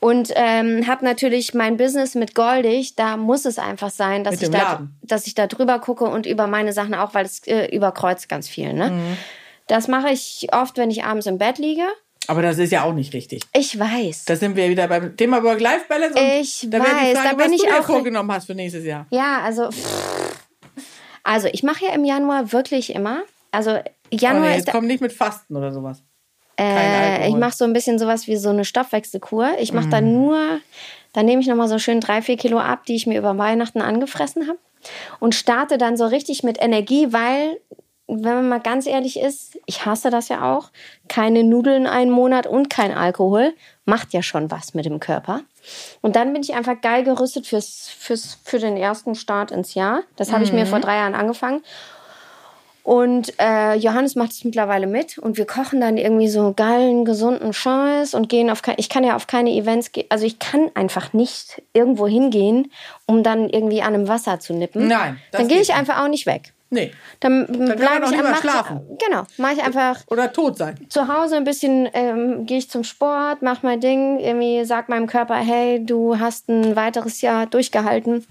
Und 0.00 0.32
ähm, 0.34 0.88
habe 0.88 1.04
natürlich 1.04 1.54
mein 1.54 1.76
Business 1.76 2.16
mit 2.16 2.34
Goldig, 2.34 2.96
da 2.96 3.16
muss 3.16 3.44
es 3.44 3.58
einfach 3.58 3.90
sein, 3.90 4.24
dass 4.24 4.32
Mit 4.40 4.42
ich, 4.42 4.50
da, 4.50 4.58
Laden. 4.62 4.96
dass 5.02 5.28
ich 5.28 5.34
da 5.34 5.46
drüber 5.46 5.78
gucke 5.78 6.04
und 6.06 6.26
über 6.26 6.48
meine 6.48 6.72
Sachen 6.72 6.94
auch, 6.94 7.14
weil 7.14 7.24
es 7.24 7.46
äh, 7.46 7.66
überkreuzt 7.66 8.28
ganz 8.28 8.48
viel. 8.48 8.72
Ne? 8.72 8.90
Mhm. 8.90 9.16
Das 9.68 9.86
mache 9.86 10.10
ich 10.10 10.48
oft, 10.52 10.76
wenn 10.76 10.90
ich 10.90 11.04
abends 11.04 11.26
im 11.26 11.38
Bett 11.38 11.58
liege. 11.58 11.84
Aber 12.26 12.42
das 12.42 12.58
ist 12.58 12.72
ja 12.72 12.82
auch 12.82 12.94
nicht 12.94 13.14
richtig. 13.14 13.42
Ich 13.52 13.78
weiß. 13.78 14.24
Da 14.24 14.34
sind 14.34 14.56
wir 14.56 14.68
wieder 14.68 14.88
beim 14.88 15.16
Thema 15.16 15.42
Work-Life-Balance. 15.44 16.18
Ich 16.40 16.66
da 16.68 16.78
wäre 16.78 16.84
die 16.90 16.90
weiß, 17.14 17.18
Frage, 17.18 17.28
da 17.30 17.34
bin 17.44 17.52
was 17.52 17.60
ich 17.62 17.68
du 17.68 17.78
auch- 17.78 17.84
vorgenommen 17.84 18.32
hast 18.32 18.46
für 18.46 18.54
nächstes 18.56 18.84
Jahr. 18.84 19.06
Ja, 19.10 19.40
also. 19.44 19.70
pff. 19.70 20.36
Also, 21.24 21.48
ich 21.52 21.62
mache 21.62 21.84
ja 21.86 21.92
im 21.94 22.04
Januar 22.04 22.52
wirklich 22.52 22.92
immer. 22.94 23.22
Also, 23.52 23.70
Oh 23.76 23.80
Januar 24.10 24.48
nee, 24.48 24.56
ist. 24.58 24.66
jetzt 24.66 24.72
komm 24.72 24.86
nicht 24.86 25.00
mit 25.00 25.12
Fasten 25.12 25.56
oder 25.56 25.72
sowas. 25.72 26.02
Äh, 26.58 27.28
ich 27.28 27.34
mache 27.36 27.56
so 27.56 27.64
ein 27.64 27.72
bisschen 27.72 27.98
sowas 27.98 28.26
wie 28.26 28.36
so 28.36 28.50
eine 28.50 28.64
Stoffwechselkur. 28.64 29.52
Ich 29.58 29.72
mache 29.72 29.86
Mhm. 29.86 29.90
dann 29.90 30.12
nur. 30.12 30.60
Dann 31.14 31.26
nehme 31.26 31.40
ich 31.42 31.48
nochmal 31.48 31.68
so 31.68 31.78
schön 31.78 32.00
drei, 32.00 32.20
vier 32.22 32.36
Kilo 32.36 32.58
ab, 32.58 32.84
die 32.86 32.94
ich 32.94 33.06
mir 33.06 33.18
über 33.18 33.36
Weihnachten 33.38 33.80
angefressen 33.80 34.48
habe. 34.48 34.58
Und 35.20 35.34
starte 35.34 35.78
dann 35.78 35.96
so 35.96 36.06
richtig 36.06 36.42
mit 36.42 36.60
Energie, 36.60 37.12
weil, 37.12 37.60
wenn 38.06 38.22
man 38.34 38.48
mal 38.48 38.60
ganz 38.60 38.86
ehrlich 38.86 39.18
ist, 39.18 39.58
ich 39.66 39.86
hasse 39.86 40.10
das 40.10 40.28
ja 40.28 40.52
auch. 40.54 40.70
Keine 41.08 41.44
Nudeln 41.44 41.86
einen 41.86 42.10
Monat 42.10 42.46
und 42.46 42.68
kein 42.70 42.92
Alkohol. 42.92 43.54
Macht 43.84 44.12
ja 44.12 44.22
schon 44.22 44.50
was 44.50 44.74
mit 44.74 44.84
dem 44.86 45.00
Körper. 45.00 45.40
Und 46.00 46.16
dann 46.16 46.32
bin 46.32 46.42
ich 46.42 46.54
einfach 46.54 46.80
geil 46.80 47.04
gerüstet 47.04 47.46
fürs, 47.46 47.88
fürs, 47.96 48.38
für 48.44 48.58
den 48.58 48.76
ersten 48.76 49.14
Start 49.14 49.50
ins 49.52 49.74
Jahr. 49.74 50.02
Das 50.16 50.32
habe 50.32 50.44
ich 50.44 50.52
mir 50.52 50.66
vor 50.66 50.80
drei 50.80 50.96
Jahren 50.96 51.14
angefangen. 51.14 51.62
Und 52.82 53.32
äh, 53.38 53.74
Johannes 53.76 54.16
macht 54.16 54.32
es 54.32 54.44
mittlerweile 54.44 54.88
mit 54.88 55.16
und 55.16 55.36
wir 55.36 55.46
kochen 55.46 55.80
dann 55.80 55.96
irgendwie 55.96 56.28
so 56.28 56.52
geilen, 56.52 57.04
gesunden 57.04 57.52
Scheiß 57.52 58.14
und 58.14 58.28
gehen 58.28 58.50
auf 58.50 58.62
keine, 58.62 58.78
ich 58.78 58.88
kann 58.88 59.04
ja 59.04 59.14
auf 59.14 59.28
keine 59.28 59.50
Events 59.50 59.92
gehen, 59.92 60.06
also 60.08 60.26
ich 60.26 60.40
kann 60.40 60.68
einfach 60.74 61.12
nicht 61.12 61.62
irgendwo 61.72 62.08
hingehen, 62.08 62.72
um 63.06 63.22
dann 63.22 63.48
irgendwie 63.48 63.82
an 63.82 63.94
einem 63.94 64.08
Wasser 64.08 64.40
zu 64.40 64.52
nippen. 64.52 64.88
Nein, 64.88 65.18
Dann 65.30 65.46
gehe 65.46 65.60
ich 65.60 65.72
einfach 65.74 66.02
auch 66.02 66.08
nicht 66.08 66.26
weg. 66.26 66.52
Nee. 66.70 66.90
Dann, 67.20 67.40
man 67.40 67.76
bleibe 67.76 68.06
auch 68.06 68.12
ich 68.12 68.22
mach, 68.22 68.40
schlafen. 68.40 68.80
Genau, 69.06 69.24
mache 69.36 69.52
ich 69.52 69.62
einfach 69.62 70.00
Oder 70.06 70.32
tot 70.32 70.56
sein. 70.56 70.74
zu 70.88 71.06
Hause 71.06 71.36
ein 71.36 71.44
bisschen, 71.44 71.88
ähm, 71.92 72.46
gehe 72.46 72.58
ich 72.58 72.70
zum 72.70 72.82
Sport, 72.82 73.42
mache 73.42 73.60
mein 73.64 73.78
Ding, 73.80 74.18
irgendwie 74.18 74.64
sag 74.64 74.88
meinem 74.88 75.06
Körper, 75.06 75.36
hey, 75.36 75.84
du 75.84 76.18
hast 76.18 76.48
ein 76.48 76.74
weiteres 76.74 77.20
Jahr 77.20 77.46
durchgehalten, 77.46 78.26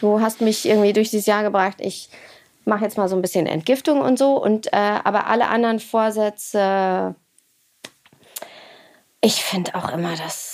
du 0.00 0.20
hast 0.20 0.40
mich 0.40 0.68
irgendwie 0.68 0.92
durch 0.92 1.10
dieses 1.10 1.26
Jahr 1.26 1.44
gebracht, 1.44 1.76
ich 1.78 2.10
mache 2.66 2.84
jetzt 2.84 2.98
mal 2.98 3.08
so 3.08 3.16
ein 3.16 3.22
bisschen 3.22 3.46
Entgiftung 3.46 4.00
und 4.00 4.18
so. 4.18 4.42
Und 4.42 4.66
äh, 4.72 4.76
aber 4.76 5.26
alle 5.28 5.48
anderen 5.48 5.80
Vorsätze, 5.80 7.14
ich 9.20 9.42
finde 9.42 9.74
auch 9.74 9.92
immer, 9.92 10.14
das 10.16 10.52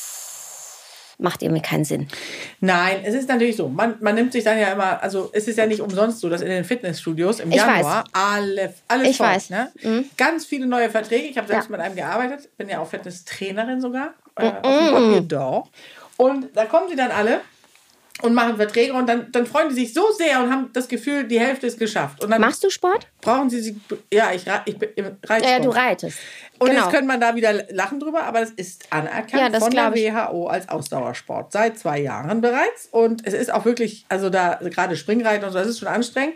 macht 1.19 1.43
irgendwie 1.43 1.63
keinen 1.63 1.85
Sinn. 1.85 2.09
Nein, 2.61 3.03
es 3.05 3.15
ist 3.15 3.29
natürlich 3.29 3.57
so. 3.57 3.69
Man, 3.69 3.97
man 4.01 4.15
nimmt 4.15 4.33
sich 4.33 4.45
dann 4.45 4.59
ja 4.59 4.73
immer, 4.73 5.03
also 5.03 5.31
es 5.33 5.47
ist 5.47 5.57
ja 5.57 5.67
nicht 5.67 5.81
umsonst 5.81 6.21
so, 6.21 6.29
dass 6.29 6.41
in 6.41 6.49
den 6.49 6.65
Fitnessstudios 6.65 7.41
im 7.41 7.51
Ich 7.51 7.57
Januar 7.57 8.05
alle, 8.13 8.75
alles 8.89 9.09
Ich 9.09 9.17
voll, 9.19 9.27
weiß. 9.27 9.51
Mhm. 9.51 9.57
Ne? 9.83 10.05
Ganz 10.17 10.45
viele 10.47 10.67
neue 10.67 10.91
Verträge. 10.91 11.29
Ich 11.29 11.39
habe 11.39 11.47
selbst 11.47 11.67
Ja. 11.67 11.73
mit 11.77 11.81
einem 11.81 11.95
gearbeitet, 11.95 12.49
bin 12.57 12.69
ja 12.69 12.81
auch 12.81 12.89
Fitnesstrainerin 12.89 13.81
sogar. 13.81 14.15
Äh, 14.37 14.49
auf 14.63 14.79
dem 14.79 14.95
Papier 14.95 15.21
doch. 15.21 15.69
Und 16.17 16.57
da 16.57 16.65
kommen 16.67 16.89
sie 16.89 16.97
dann 16.97 17.11
alle 17.11 17.41
und 18.23 18.35
machen 18.35 18.57
Verträge 18.57 18.93
und 18.93 19.09
dann, 19.09 19.31
dann 19.33 19.47
freuen 19.47 19.69
die 19.69 19.75
sich 19.75 19.93
so 19.93 20.11
sehr 20.13 20.41
und 20.43 20.51
haben 20.51 20.71
das 20.73 20.89
Gefühl, 20.89 21.25
die 21.25 21.39
Hälfte 21.39 21.67
ist 21.67 21.79
geschafft. 21.79 22.23
Und 22.23 22.31
dann 22.31 22.41
Machst 22.41 22.63
du 22.65 22.71
Sport? 22.71 23.09
brauchen 23.21 23.51
sie 23.51 23.61
sich, 23.61 23.77
ja, 24.13 24.31
ich, 24.33 24.45
ich 24.65 24.77
im 24.97 25.17
Reitsport. 25.25 25.45
Ja, 25.45 25.61
du 25.61 25.71
reitest. 25.71 26.19
Und 26.59 26.69
genau. 26.69 26.83
jetzt 26.83 26.91
könnte 26.93 27.07
man 27.07 27.21
da 27.21 27.35
wieder 27.35 27.53
lachen 27.73 27.99
drüber, 27.99 28.23
aber 28.23 28.41
das 28.41 28.51
ist 28.51 28.87
anerkannt 28.91 29.33
Ja, 29.33 29.49
das 29.49 29.65
von 29.65 29.73
der 29.73 29.93
ich. 29.95 30.13
WHO 30.13 30.47
als 30.47 30.69
Ausdauersport 30.69 31.53
seit 31.53 31.79
zwei 31.79 32.01
Jahren 32.01 32.41
bereits. 32.41 32.89
Und 32.91 33.27
es 33.27 33.35
ist 33.35 33.53
auch 33.53 33.65
wirklich, 33.65 34.07
also 34.09 34.31
da 34.31 34.61
gerade 34.63 34.97
Springreiten 34.97 35.45
und 35.45 35.53
so, 35.53 35.59
das 35.59 35.69
ist 35.69 35.81
schon 35.81 35.89
anstrengend. 35.89 36.35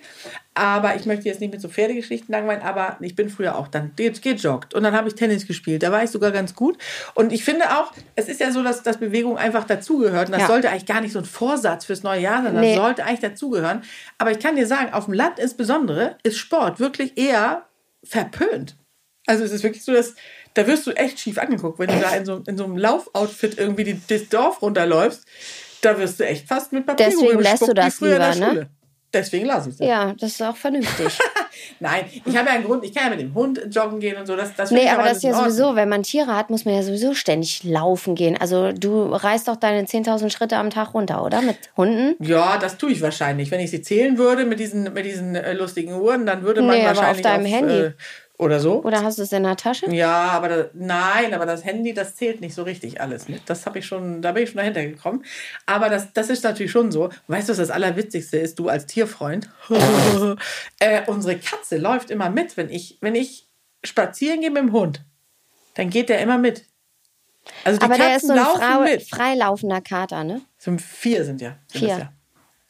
Aber 0.58 0.96
ich 0.96 1.04
möchte 1.04 1.26
jetzt 1.26 1.40
nicht 1.40 1.52
mit 1.52 1.60
so 1.60 1.68
Pferdegeschichten 1.68 2.32
langweilen, 2.32 2.62
aber 2.62 2.96
ich 3.00 3.14
bin 3.14 3.28
früher 3.28 3.58
auch 3.58 3.68
dann 3.68 3.92
ge- 3.94 4.10
gejoggt 4.10 4.72
und 4.72 4.82
dann 4.84 4.94
habe 4.94 5.06
ich 5.06 5.14
Tennis 5.14 5.46
gespielt. 5.46 5.82
Da 5.82 5.92
war 5.92 6.02
ich 6.02 6.08
sogar 6.10 6.30
ganz 6.30 6.54
gut. 6.54 6.78
Und 7.14 7.30
ich 7.30 7.44
finde 7.44 7.66
auch, 7.78 7.92
es 8.14 8.26
ist 8.28 8.40
ja 8.40 8.50
so, 8.50 8.62
dass, 8.62 8.82
dass 8.82 8.96
Bewegung 8.96 9.36
einfach 9.36 9.64
dazugehört. 9.64 10.28
Und 10.28 10.32
das 10.32 10.40
Ja. 10.42 10.46
sollte 10.46 10.70
eigentlich 10.70 10.86
gar 10.86 11.02
nicht 11.02 11.12
so 11.12 11.18
ein 11.18 11.26
Vorsatz 11.26 11.84
fürs 11.84 12.02
neue 12.02 12.22
Jahr 12.22 12.42
sein. 12.42 12.54
Das 12.54 12.62
Nee. 12.62 12.74
sollte 12.74 13.04
eigentlich 13.04 13.20
dazugehören. 13.20 13.82
Aber 14.16 14.30
ich 14.30 14.38
kann 14.38 14.56
dir 14.56 14.66
sagen, 14.66 14.94
auf 14.94 15.04
dem 15.04 15.12
Land 15.14 15.38
insbesondere 15.38 16.16
ist 16.22 16.38
Sport 16.38 16.80
wirklich 16.80 17.18
eher 17.18 17.66
verpönt. 18.02 18.76
Also 19.26 19.44
es 19.44 19.52
ist 19.52 19.62
wirklich 19.62 19.84
so, 19.84 19.92
dass 19.92 20.14
da 20.54 20.66
wirst 20.66 20.86
du 20.86 20.92
echt 20.92 21.20
schief 21.20 21.36
angeguckt, 21.36 21.78
wenn 21.78 21.88
du 21.88 22.00
da 22.00 22.10
in 22.16 22.24
so, 22.24 22.42
in 22.46 22.56
so 22.56 22.64
einem 22.64 22.78
Laufoutfit 22.78 23.58
irgendwie 23.58 23.84
die, 23.84 24.00
das 24.08 24.28
Dorf 24.30 24.62
runterläufst. 24.62 25.26
Da 25.82 25.98
wirst 25.98 26.18
du 26.18 26.24
echt 26.26 26.48
fast 26.48 26.72
mit 26.72 26.86
Papierkugel 26.86 27.20
Deswegen 27.26 27.42
lässt 27.42 27.68
du 27.68 27.74
das 27.74 27.96
früher 27.96 28.14
in 28.14 28.20
der 28.20 28.32
lieber, 28.34 28.46
ne? 28.46 28.52
Schule. 28.52 28.70
Deswegen 29.12 29.46
lasse 29.46 29.70
ich 29.70 29.76
es. 29.76 29.86
Ja, 29.86 30.14
das 30.18 30.32
ist 30.32 30.42
auch 30.42 30.56
vernünftig. 30.56 31.18
Nein, 31.80 32.04
ich 32.24 32.36
habe 32.36 32.48
ja 32.48 32.54
einen 32.54 32.64
Grund, 32.64 32.84
ich 32.84 32.94
kann 32.94 33.04
ja 33.04 33.10
mit 33.10 33.20
dem 33.20 33.34
Hund 33.34 33.60
joggen 33.70 34.00
gehen 34.00 34.16
und 34.16 34.26
so. 34.26 34.36
Das, 34.36 34.54
das 34.54 34.70
Nee, 34.70 34.88
aber 34.88 35.04
das 35.04 35.18
ist 35.18 35.22
ja 35.22 35.34
sowieso, 35.34 35.74
wenn 35.74 35.88
man 35.88 36.02
Tiere 36.02 36.34
hat, 36.36 36.50
muss 36.50 36.64
man 36.64 36.74
ja 36.74 36.82
sowieso 36.82 37.14
ständig 37.14 37.64
laufen 37.64 38.14
gehen. 38.14 38.36
Also 38.38 38.72
du 38.72 39.04
reißt 39.04 39.48
doch 39.48 39.56
deine 39.56 39.86
10.000 39.86 40.30
Schritte 40.30 40.56
am 40.56 40.70
Tag 40.70 40.94
runter, 40.94 41.24
oder? 41.24 41.40
Mit 41.40 41.56
Hunden? 41.76 42.14
Ja, 42.22 42.58
das 42.58 42.76
tue 42.76 42.92
ich 42.92 43.00
wahrscheinlich. 43.00 43.50
Wenn 43.50 43.60
ich 43.60 43.70
sie 43.70 43.80
zählen 43.80 44.18
würde 44.18 44.44
mit 44.44 44.60
diesen, 44.60 44.92
mit 44.92 45.04
diesen 45.04 45.34
äh, 45.34 45.54
lustigen 45.54 45.94
Uhren, 45.94 46.26
dann 46.26 46.42
würde 46.42 46.60
man 46.60 46.76
Nee, 46.76 46.82
aber 46.82 46.90
auf 46.90 46.96
wahrscheinlich 46.98 47.22
deinem 47.22 47.46
Handy. 47.46 47.74
Äh, 47.74 47.92
oder 48.38 48.60
so. 48.60 48.82
Oder 48.82 49.02
hast 49.02 49.18
du 49.18 49.22
es 49.22 49.32
in 49.32 49.44
der 49.44 49.56
Tasche? 49.56 49.90
Ja, 49.90 50.28
aber 50.30 50.48
da, 50.48 50.64
nein, 50.74 51.32
aber 51.32 51.46
das 51.46 51.64
Handy, 51.64 51.94
das 51.94 52.16
zählt 52.16 52.40
nicht 52.40 52.54
so 52.54 52.62
richtig 52.64 53.00
alles 53.00 53.28
mit. 53.28 53.42
Das 53.46 53.64
habe 53.66 53.78
ich 53.78 53.86
schon, 53.86 54.20
da 54.20 54.32
bin 54.32 54.42
ich 54.44 54.50
schon 54.50 54.58
dahinter 54.58 54.84
gekommen. 54.84 55.24
Aber 55.64 55.88
das, 55.88 56.12
das 56.12 56.28
ist 56.28 56.44
natürlich 56.44 56.70
schon 56.72 56.92
so. 56.92 57.08
Weißt 57.28 57.48
du, 57.48 57.52
was 57.52 57.58
das 57.58 57.70
Allerwitzigste 57.70 58.36
ist, 58.38 58.58
du 58.58 58.68
als 58.68 58.86
Tierfreund? 58.86 59.48
äh, 60.80 61.02
unsere 61.06 61.38
Katze 61.38 61.78
läuft 61.78 62.10
immer 62.10 62.28
mit, 62.28 62.56
wenn 62.56 62.68
ich, 62.68 62.98
wenn 63.00 63.14
ich 63.14 63.46
spazieren 63.84 64.40
gehe 64.40 64.50
mit 64.50 64.62
dem 64.62 64.72
Hund. 64.72 65.02
Dann 65.74 65.88
geht 65.90 66.08
der 66.08 66.20
immer 66.20 66.38
mit. 66.38 66.64
Also 67.64 67.78
die 67.78 67.84
Aber 67.84 67.96
Katzen 67.96 68.28
der 68.34 68.38
ist 68.40 68.54
so 68.54 68.60
ein 68.60 68.82
mit. 68.84 69.02
freilaufender 69.08 69.80
Kater, 69.80 70.24
ne? 70.24 70.42
Sind 70.58 70.82
vier 70.82 71.24
sind 71.24 71.40
ja. 71.40 71.56
Sind 71.70 71.80
Vier. 71.80 71.88
das 71.88 71.98
ja. 71.98 72.12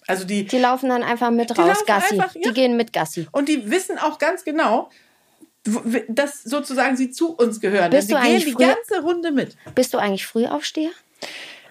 Also 0.09 0.25
die, 0.25 0.45
Die 0.45 0.59
laufen 0.59 0.89
dann 0.89 1.03
einfach 1.03 1.31
mit 1.31 1.59
raus, 1.59 1.85
Gassi. 1.87 2.15
einfach, 2.15 2.35
ja. 2.35 2.41
Die 2.47 2.53
gehen 2.53 2.77
mit 2.77 2.93
Gassi. 2.93 3.27
Und 3.33 3.49
die 3.49 3.71
wissen 3.71 3.99
auch 3.99 4.19
ganz 4.19 4.45
genau, 4.45 4.91
dass 6.09 6.43
sozusagen 6.43 6.97
sie 6.97 7.11
zu 7.11 7.35
uns 7.35 7.61
gehören. 7.61 7.91
Bist 7.91 8.11
Denn 8.11 8.17
du 8.19 8.23
sie 8.23 8.29
gehen 8.31 8.41
die 8.47 8.53
früher- 8.53 8.75
ganze 8.75 9.03
Runde 9.03 9.31
mit. 9.33 9.57
Bist 9.75 9.93
du 9.95 9.99
eigentlich 9.99 10.27
Frühaufsteher? 10.27 10.91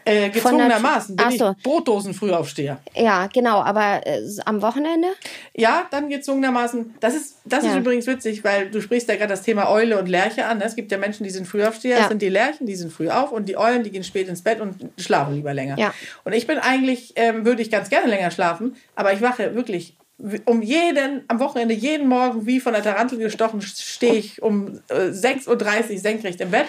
Äh, 0.07 0.29
gezwungenermaßen 0.29 1.15
bin 1.15 1.25
Ach 1.27 1.31
so. 1.31 1.55
ich 1.57 1.63
Brotdosen-Frühaufsteher. 1.63 2.77
Ja, 2.93 3.25
genau, 3.25 3.61
aber 3.63 4.05
äh, 4.05 4.21
am 4.45 4.61
Wochenende? 4.61 5.07
Ja, 5.55 5.87
dann 5.89 6.09
gezwungenermaßen. 6.09 6.93
Das 6.99 7.15
ist, 7.15 7.37
das 7.43 7.63
ist 7.63 7.71
Ja. 7.71 7.77
übrigens 7.79 8.05
witzig, 8.05 8.43
weil 8.43 8.69
du 8.69 8.81
sprichst 8.81 9.09
ja 9.09 9.15
gerade 9.15 9.29
das 9.29 9.41
Thema 9.41 9.67
Eule 9.71 9.97
und 9.97 10.07
Lerche 10.07 10.45
an. 10.45 10.61
Es 10.61 10.75
gibt 10.75 10.91
ja 10.91 10.99
Menschen, 10.99 11.23
die 11.23 11.31
sind 11.31 11.47
Frühaufsteher. 11.47 11.95
Ja. 11.95 11.99
Das 12.01 12.09
sind 12.09 12.21
die 12.21 12.29
Lerchen, 12.29 12.67
die 12.67 12.75
sind 12.75 12.93
früh 12.93 13.09
auf. 13.09 13.31
Und 13.31 13.49
die 13.49 13.57
Eulen, 13.57 13.81
die 13.81 13.89
gehen 13.89 14.03
spät 14.03 14.27
ins 14.27 14.43
Bett 14.43 14.61
und 14.61 14.75
schlafen 14.99 15.33
lieber 15.33 15.55
länger. 15.55 15.75
Ja. 15.79 15.91
Und 16.23 16.33
ich 16.33 16.45
bin 16.45 16.59
eigentlich, 16.59 17.13
ähm, 17.15 17.43
würde 17.43 17.63
ich 17.63 17.71
ganz 17.71 17.89
gerne 17.89 18.07
länger 18.07 18.29
schlafen. 18.29 18.75
Aber 18.95 19.11
ich 19.11 19.23
wache 19.23 19.55
wirklich 19.55 19.95
um 20.45 20.61
jeden, 20.61 21.23
am 21.27 21.39
Wochenende, 21.39 21.73
jeden 21.73 22.07
Morgen 22.07 22.45
wie 22.45 22.59
von 22.59 22.73
der 22.73 22.83
Tarantel 22.83 23.17
gestochen, 23.19 23.61
stehe 23.61 24.13
ich 24.15 24.41
um 24.41 24.79
äh, 24.89 25.09
6.30 25.09 25.47
Uhr 25.93 25.99
senkrecht 25.99 26.39
im 26.41 26.51
Bett. 26.51 26.67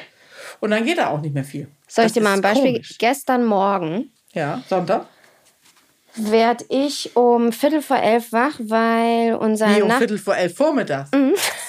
Und 0.60 0.70
dann 0.70 0.84
geht 0.84 0.98
da 0.98 1.08
auch 1.08 1.20
nicht 1.20 1.34
mehr 1.34 1.44
viel. 1.44 1.68
Soll 1.88 2.04
Das 2.04 2.10
ich 2.12 2.14
dir 2.14 2.22
mal 2.22 2.32
ein 2.34 2.40
Beispiel 2.40 2.72
komisch. 2.72 2.88
geben? 2.88 2.98
Gestern 2.98 3.44
Morgen 3.44 4.10
Ja, 4.32 4.62
Sonntag. 4.68 5.06
werd 6.16 6.64
ich 6.70 7.14
um 7.16 7.52
Viertel 7.52 7.82
vor 7.82 7.98
elf 7.98 8.32
wach, 8.32 8.54
weil 8.58 9.34
unser, 9.34 9.74
Wie 9.76 9.82
um 9.82 9.88
Nach 9.88 9.98
Viertel 9.98 10.18
vor 10.18 10.36
elf 10.36 10.56
vormittags. 10.56 11.10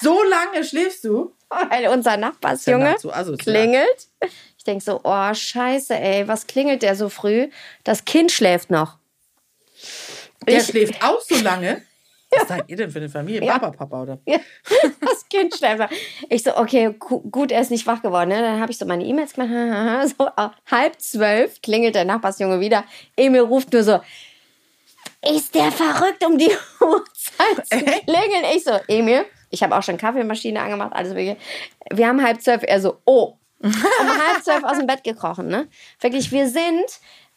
So 0.00 0.18
lange 0.24 0.64
schläfst 0.64 1.04
du? 1.04 1.32
weil 1.70 1.88
unser 1.88 2.18
Nachbarsjunge 2.18 2.96
asozial. 2.96 3.36
klingelt. 3.36 4.08
Ich 4.58 4.64
denk 4.64 4.82
so, 4.82 5.00
oh 5.02 5.32
scheiße, 5.32 5.94
ey, 5.94 6.28
was 6.28 6.46
klingelt 6.46 6.82
der 6.82 6.94
so 6.94 7.08
früh? 7.08 7.48
Das 7.84 8.04
Kind 8.04 8.30
schläft 8.32 8.68
noch. 8.70 8.97
Der 10.48 10.58
Ich- 10.60 10.66
schläft 10.66 11.02
auch 11.04 11.20
so 11.20 11.36
lange. 11.36 11.82
Was 12.30 12.48
seid 12.48 12.64
ihr 12.68 12.76
denn 12.76 12.90
für 12.90 12.98
eine 12.98 13.08
Familie? 13.08 13.42
Ja. 13.42 13.58
Papa, 13.58 13.70
Papa, 13.70 14.02
oder? 14.02 14.18
Ja, 14.26 14.36
das 15.00 15.26
Kind 15.30 15.54
schläft. 15.56 15.90
Ich 16.28 16.42
so, 16.42 16.54
okay, 16.58 16.94
gu- 16.98 17.22
gut, 17.30 17.50
er 17.50 17.62
ist 17.62 17.70
nicht 17.70 17.86
wach 17.86 18.02
geworden. 18.02 18.28
Ne? 18.28 18.42
Dann 18.42 18.60
habe 18.60 18.70
ich 18.70 18.76
so 18.76 18.84
meine 18.84 19.04
E-Mails 19.04 19.32
gemacht. 19.32 20.14
So 20.18 20.26
äh, 20.26 20.48
halb 20.70 21.00
zwölf 21.00 21.62
klingelt 21.62 21.94
der 21.94 22.04
Nachbarsjunge 22.04 22.60
wieder. 22.60 22.84
Emil 23.16 23.40
ruft 23.40 23.72
nur 23.72 23.82
so, 23.82 24.00
ist 25.26 25.54
der 25.54 25.72
verrückt 25.72 26.24
um 26.24 26.36
die 26.36 26.50
Uhrzeit 26.80 27.66
zu 27.66 27.78
klingeln? 27.78 28.44
Ich 28.54 28.64
so, 28.64 28.72
Emil, 28.88 29.24
ich 29.50 29.62
habe 29.62 29.74
auch 29.76 29.82
schon 29.82 29.96
Kaffeemaschine 29.96 30.60
angemacht, 30.60 30.92
alles 30.92 31.14
mögliche. 31.14 31.38
Wir 31.90 32.08
haben 32.08 32.22
halb 32.22 32.42
zwölf. 32.42 32.62
Er 32.66 32.80
so, 32.80 32.98
oh. 33.06 33.34
Um 33.60 33.72
halb 33.72 34.44
zwölf 34.44 34.62
aus 34.64 34.76
dem 34.78 34.86
Bett 34.86 35.02
gekrochen. 35.02 35.48
Ne? 35.48 35.66
Wirklich, 36.00 36.30
wir 36.30 36.46
sind, 36.48 36.84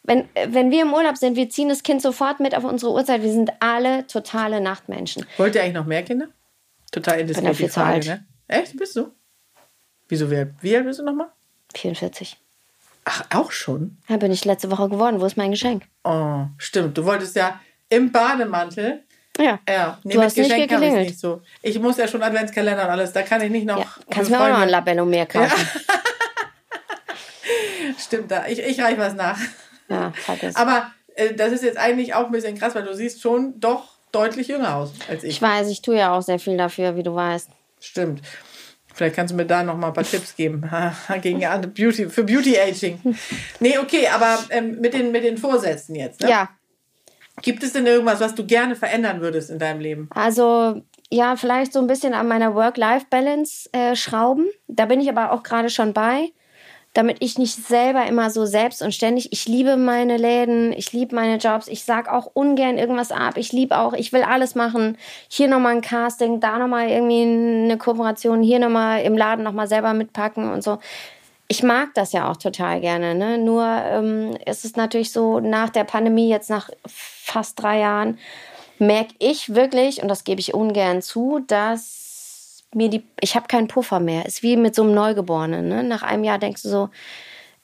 wenn, 0.04 0.28
wenn 0.48 0.70
wir 0.70 0.82
im 0.82 0.92
Urlaub 0.92 1.16
sind, 1.16 1.36
wir 1.36 1.48
ziehen 1.48 1.68
das 1.68 1.82
Kind 1.82 2.02
sofort 2.02 2.40
mit 2.40 2.54
auf 2.56 2.64
unsere 2.64 2.92
Uhrzeit. 2.92 3.22
Wir 3.22 3.32
sind 3.32 3.50
alle 3.60 4.06
totale 4.06 4.60
Nachtmenschen. 4.60 5.24
Wollt 5.36 5.54
ihr 5.54 5.62
eigentlich 5.62 5.74
noch 5.74 5.86
mehr 5.86 6.02
Kinder? 6.02 6.28
Total 6.90 7.20
indiskret 7.20 7.44
Bin 7.44 7.52
ja 7.52 7.56
viel 7.56 7.70
zu 7.70 7.82
alt. 7.82 8.06
ne? 8.06 8.24
Echt? 8.48 8.76
Bist 8.76 8.96
du? 8.96 9.12
Wieso, 10.08 10.30
wie 10.30 10.36
alt, 10.36 10.54
wie 10.60 10.76
alt 10.76 10.84
bist 10.84 10.98
du 10.98 11.04
nochmal? 11.04 11.28
44. 11.74 12.36
Ach, 13.04 13.24
auch 13.30 13.50
schon? 13.50 13.96
Ja, 14.08 14.16
bin 14.18 14.30
ich 14.30 14.44
letzte 14.44 14.70
Woche 14.70 14.88
geworden. 14.88 15.20
Wo 15.20 15.24
ist 15.24 15.36
mein 15.36 15.50
Geschenk? 15.50 15.84
Oh, 16.04 16.44
stimmt. 16.58 16.98
Du 16.98 17.04
wolltest 17.04 17.34
ja 17.34 17.58
im 17.88 18.12
Bademantel. 18.12 19.02
Ja. 19.38 19.58
Ja, 19.68 19.98
nee, 20.04 20.12
Du 20.14 20.20
hast 20.22 20.36
nicht 20.36 20.48
Geschenk 20.48 20.64
ich 20.64 20.70
geklingelt. 20.70 21.06
nicht 21.08 21.18
so. 21.18 21.40
Ich 21.62 21.78
muss 21.80 21.96
ja 21.96 22.06
schon 22.06 22.22
Adventskalender 22.22 22.84
und 22.84 22.90
alles. 22.90 23.12
Da 23.12 23.22
kann 23.22 23.40
ich 23.40 23.50
nicht 23.50 23.64
noch. 23.66 23.78
ja. 23.78 23.86
Kannst 24.10 24.30
mir 24.30 24.38
auch 24.40 24.48
noch 24.48 24.58
ein 24.60 24.68
Labello 24.68 25.06
mehr 25.06 25.24
kaufen. 25.26 25.66
Stimmt, 27.98 28.30
da. 28.30 28.46
Ich, 28.46 28.58
ich 28.60 28.80
reiche 28.80 28.98
was 28.98 29.14
nach. 29.14 29.38
Ja. 29.92 30.12
Aber 30.54 30.90
äh, 31.14 31.34
das 31.34 31.52
ist 31.52 31.62
jetzt 31.62 31.78
eigentlich 31.78 32.14
auch 32.14 32.26
ein 32.26 32.32
bisschen 32.32 32.58
krass, 32.58 32.74
weil 32.74 32.84
du 32.84 32.94
siehst 32.94 33.20
schon 33.20 33.60
doch 33.60 33.84
deutlich 34.10 34.48
jünger 34.48 34.76
aus 34.76 34.92
als 35.08 35.24
ich. 35.24 35.30
Ich 35.30 35.42
weiß, 35.42 35.68
ich 35.68 35.82
tue 35.82 35.96
ja 35.96 36.16
auch 36.16 36.22
sehr 36.22 36.38
viel 36.38 36.56
dafür, 36.56 36.96
wie 36.96 37.02
du 37.02 37.14
weißt. 37.14 37.50
Stimmt. 37.80 38.22
Vielleicht 38.94 39.16
kannst 39.16 39.32
du 39.32 39.36
mir 39.36 39.46
da 39.46 39.62
noch 39.62 39.76
mal 39.76 39.88
ein 39.88 39.94
paar 39.94 40.04
Tipps 40.04 40.36
geben 40.36 40.68
gegen 41.22 41.40
Beauty, 41.40 42.10
für 42.10 42.24
Beauty 42.24 42.58
Aging. 42.58 43.00
Nee, 43.58 43.78
okay, 43.78 44.08
aber 44.08 44.38
ähm, 44.50 44.80
mit, 44.80 44.92
den, 44.92 45.12
mit 45.12 45.24
den 45.24 45.38
Vorsätzen 45.38 45.94
jetzt. 45.94 46.20
Ne? 46.20 46.28
Ja, 46.28 46.50
Gibt 47.40 47.62
es 47.62 47.72
denn 47.72 47.86
irgendwas, 47.86 48.20
was 48.20 48.34
du 48.34 48.44
gerne 48.44 48.76
verändern 48.76 49.20
würdest 49.20 49.50
in 49.50 49.58
deinem 49.58 49.80
Leben? 49.80 50.08
also 50.14 50.82
ja, 51.10 51.36
vielleicht 51.36 51.74
so 51.74 51.78
ein 51.78 51.86
bisschen 51.86 52.14
an 52.14 52.26
meiner 52.26 52.54
Work-Life-Balance 52.54 53.68
äh, 53.72 53.94
schrauben. 53.96 54.46
Da 54.66 54.86
bin 54.86 54.98
ich 54.98 55.10
aber 55.10 55.32
auch 55.32 55.42
gerade 55.42 55.68
schon 55.68 55.92
bei, 55.92 56.30
damit 56.94 57.18
ich 57.20 57.38
nicht 57.38 57.54
selber 57.54 58.04
immer 58.06 58.30
so 58.30 58.44
selbst 58.44 58.82
und 58.82 58.94
ständig. 58.94 59.32
Ich 59.32 59.46
liebe 59.46 59.76
meine 59.76 60.18
Läden, 60.18 60.72
ich 60.72 60.92
liebe 60.92 61.14
meine 61.14 61.36
Jobs, 61.36 61.68
ich 61.68 61.84
sag 61.84 62.12
auch 62.12 62.30
ungern 62.34 62.76
irgendwas 62.76 63.12
ab. 63.12 63.36
Ich 63.36 63.52
liebe 63.52 63.78
auch, 63.78 63.94
ich 63.94 64.12
will 64.12 64.22
alles 64.22 64.54
machen. 64.54 64.98
Hier 65.28 65.48
nochmal 65.48 65.76
ein 65.76 65.80
Casting, 65.80 66.40
da 66.40 66.58
nochmal 66.58 66.88
irgendwie 66.88 67.22
eine 67.22 67.78
Kooperation, 67.78 68.42
hier 68.42 68.58
nochmal 68.58 69.02
im 69.02 69.16
Laden 69.16 69.42
nochmal 69.42 69.68
selber 69.68 69.94
mitpacken 69.94 70.52
und 70.52 70.62
so. 70.62 70.78
ich 71.48 71.62
mag 71.62 71.90
das 71.94 72.12
ja 72.12 72.30
auch 72.30 72.36
total 72.36 72.80
gerne. 72.80 73.14
Ne? 73.14 73.38
Nur 73.38 73.64
ähm, 73.66 74.36
ist 74.46 74.64
es 74.64 74.76
natürlich 74.76 75.12
so, 75.12 75.40
nach 75.40 75.70
der 75.70 75.84
Pandemie, 75.84 76.28
jetzt 76.28 76.50
nach 76.50 76.70
fast 76.86 77.62
drei 77.62 77.80
Jahren, 77.80 78.18
merke 78.78 79.14
ich 79.18 79.54
wirklich, 79.54 80.02
und 80.02 80.08
das 80.08 80.24
gebe 80.24 80.40
ich 80.40 80.54
ungern 80.54 81.02
zu, 81.02 81.40
dass 81.46 82.01
mir 82.74 82.88
die, 82.88 83.04
ich 83.20 83.34
habe 83.34 83.46
keinen 83.48 83.68
Puffer 83.68 84.00
mehr. 84.00 84.26
Ist 84.26 84.42
wie 84.42 84.56
mit 84.56 84.74
so 84.74 84.82
einem 84.82 84.94
Neugeborenen. 84.94 85.68
Ne? 85.68 85.84
Nach 85.84 86.02
einem 86.02 86.24
Jahr 86.24 86.38
denkst 86.38 86.62
du 86.62 86.68
so, 86.68 86.88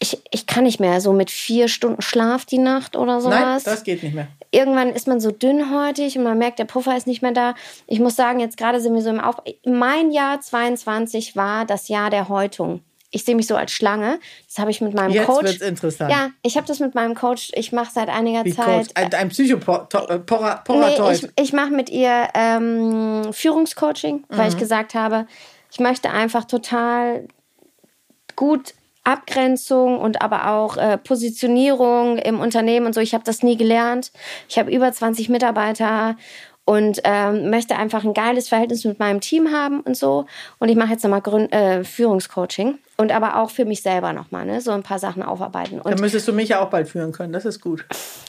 ich, 0.01 0.21
ich 0.31 0.47
kann 0.47 0.65
nicht 0.65 0.79
mehr, 0.79 1.01
so 1.01 1.13
mit 1.13 1.31
vier 1.31 1.69
Stunden 1.69 2.03
Schlaf 2.03 2.45
die 2.45 2.59
Nacht 2.59 2.97
oder 2.97 3.21
sowas 3.21 3.41
Nein, 3.41 3.61
das 3.65 3.83
geht 3.83 4.03
nicht 4.03 4.15
mehr. 4.15 4.29
irgendwann 4.53 4.91
ist 4.91 5.09
man 5.09 5.19
so 5.19 5.33
dünnhäutig 5.33 6.17
und 6.17 6.23
man 6.23 6.39
merkt, 6.39 6.61
der 6.61 6.67
Puffer 6.67 6.97
ist 6.97 7.09
nicht 7.09 7.21
mehr 7.21 7.33
da. 7.33 7.55
Ich 7.89 7.99
muss 7.99 8.15
sagen, 8.15 8.39
jetzt 8.39 8.57
gerade 8.57 8.81
sind 8.81 8.95
wir 8.95 9.03
so 9.03 9.11
im 9.11 9.21
Auf. 9.21 9.37
Mein 9.65 10.13
Jahr 10.13 10.41
22 10.41 11.35
war 11.35 11.65
das 11.65 11.89
Jahr 11.89 12.11
der 12.11 12.29
Häutung. 12.29 12.81
Ich 13.11 13.25
sehe 13.25 13.35
mich 13.35 13.47
so 13.47 13.57
als 13.57 13.73
Schlange. 13.73 14.19
Das 14.47 14.59
habe 14.59 14.71
ich 14.71 14.81
mit 14.83 14.93
meinem 14.95 15.13
Jetzt 15.13 15.27
Coach. 15.27 15.45
wird's 15.45 15.61
interessant. 15.63 16.11
Ja, 16.11 16.31
ich 16.43 16.57
habe 16.57 16.67
das 16.67 16.79
mit 16.79 16.95
meinem 16.95 17.15
Coach. 17.15 17.51
Ich 17.55 17.73
mache 17.73 17.91
seit 17.93 18.09
einiger 18.11 18.45
Wie 18.45 18.55
Zeit. 18.55 18.67
Coach, 18.67 18.89
ein, 18.95 19.15
ein 19.15 19.29
Psychoporateut. 19.31 20.69
Nee, 20.69 21.13
ich, 21.15 21.29
ich 21.41 21.53
mache 21.53 21.71
mit 21.71 21.89
ihr 21.89 22.29
ähm, 22.35 23.33
Führungscoaching, 23.33 24.25
weil 24.29 24.47
Mhm. 24.49 24.53
ich 24.53 24.57
gesagt 24.59 24.95
habe, 24.95 25.27
ich 25.73 25.81
möchte 25.81 26.11
einfach 26.11 26.45
total 26.45 27.27
gut 28.37 28.75
Abgrenzung 29.05 29.99
und 29.99 30.21
aber 30.21 30.49
auch 30.51 30.77
äh, 30.77 30.99
Positionierung 30.99 32.19
im 32.19 32.41
Unternehmen 32.41 32.87
und 32.87 32.95
so. 32.95 33.01
Ich 33.01 33.15
habe 33.15 33.25
das 33.25 33.43
nie 33.43 33.57
gelernt. 33.57 34.13
Ich 34.49 34.59
habe 34.59 34.71
über 34.71 34.93
20 34.93 35.31
Mitarbeiter 35.31 36.17
und 36.67 37.01
ähm, 37.05 37.49
möchte 37.49 37.77
einfach 37.77 38.05
ein 38.05 38.13
geiles 38.13 38.49
Verhältnis 38.49 38.85
mit 38.85 38.99
meinem 38.99 39.23
Team 39.23 39.51
haben 39.51 39.81
und 39.81 39.97
so. 39.97 40.27
Und 40.59 40.69
ich 40.69 40.77
mache 40.77 40.91
jetzt 40.93 41.03
nochmal 41.05 41.23
Grün 41.23 41.51
äh, 41.51 41.85
Führungscoaching 41.85 42.79
und 43.01 43.13
aber 43.13 43.37
auch 43.37 43.51
für 43.51 43.65
mich 43.65 43.81
selber 43.81 44.13
nochmal, 44.13 44.45
ne? 44.45 44.61
so 44.61 44.73
ein 44.73 44.83
paar 44.83 44.99
Sachen 44.99 45.23
aufarbeiten. 45.23 45.81
Und 45.81 45.89
Dann 45.89 46.01
müsstest 46.01 46.27
du 46.27 46.33
mich 46.33 46.49
ja 46.49 46.61
auch 46.61 46.69
bald 46.69 46.89
führen 46.89 47.13
können. 47.13 47.33
Das 47.33 47.45
ist 47.45 47.61
gut. 47.61 47.87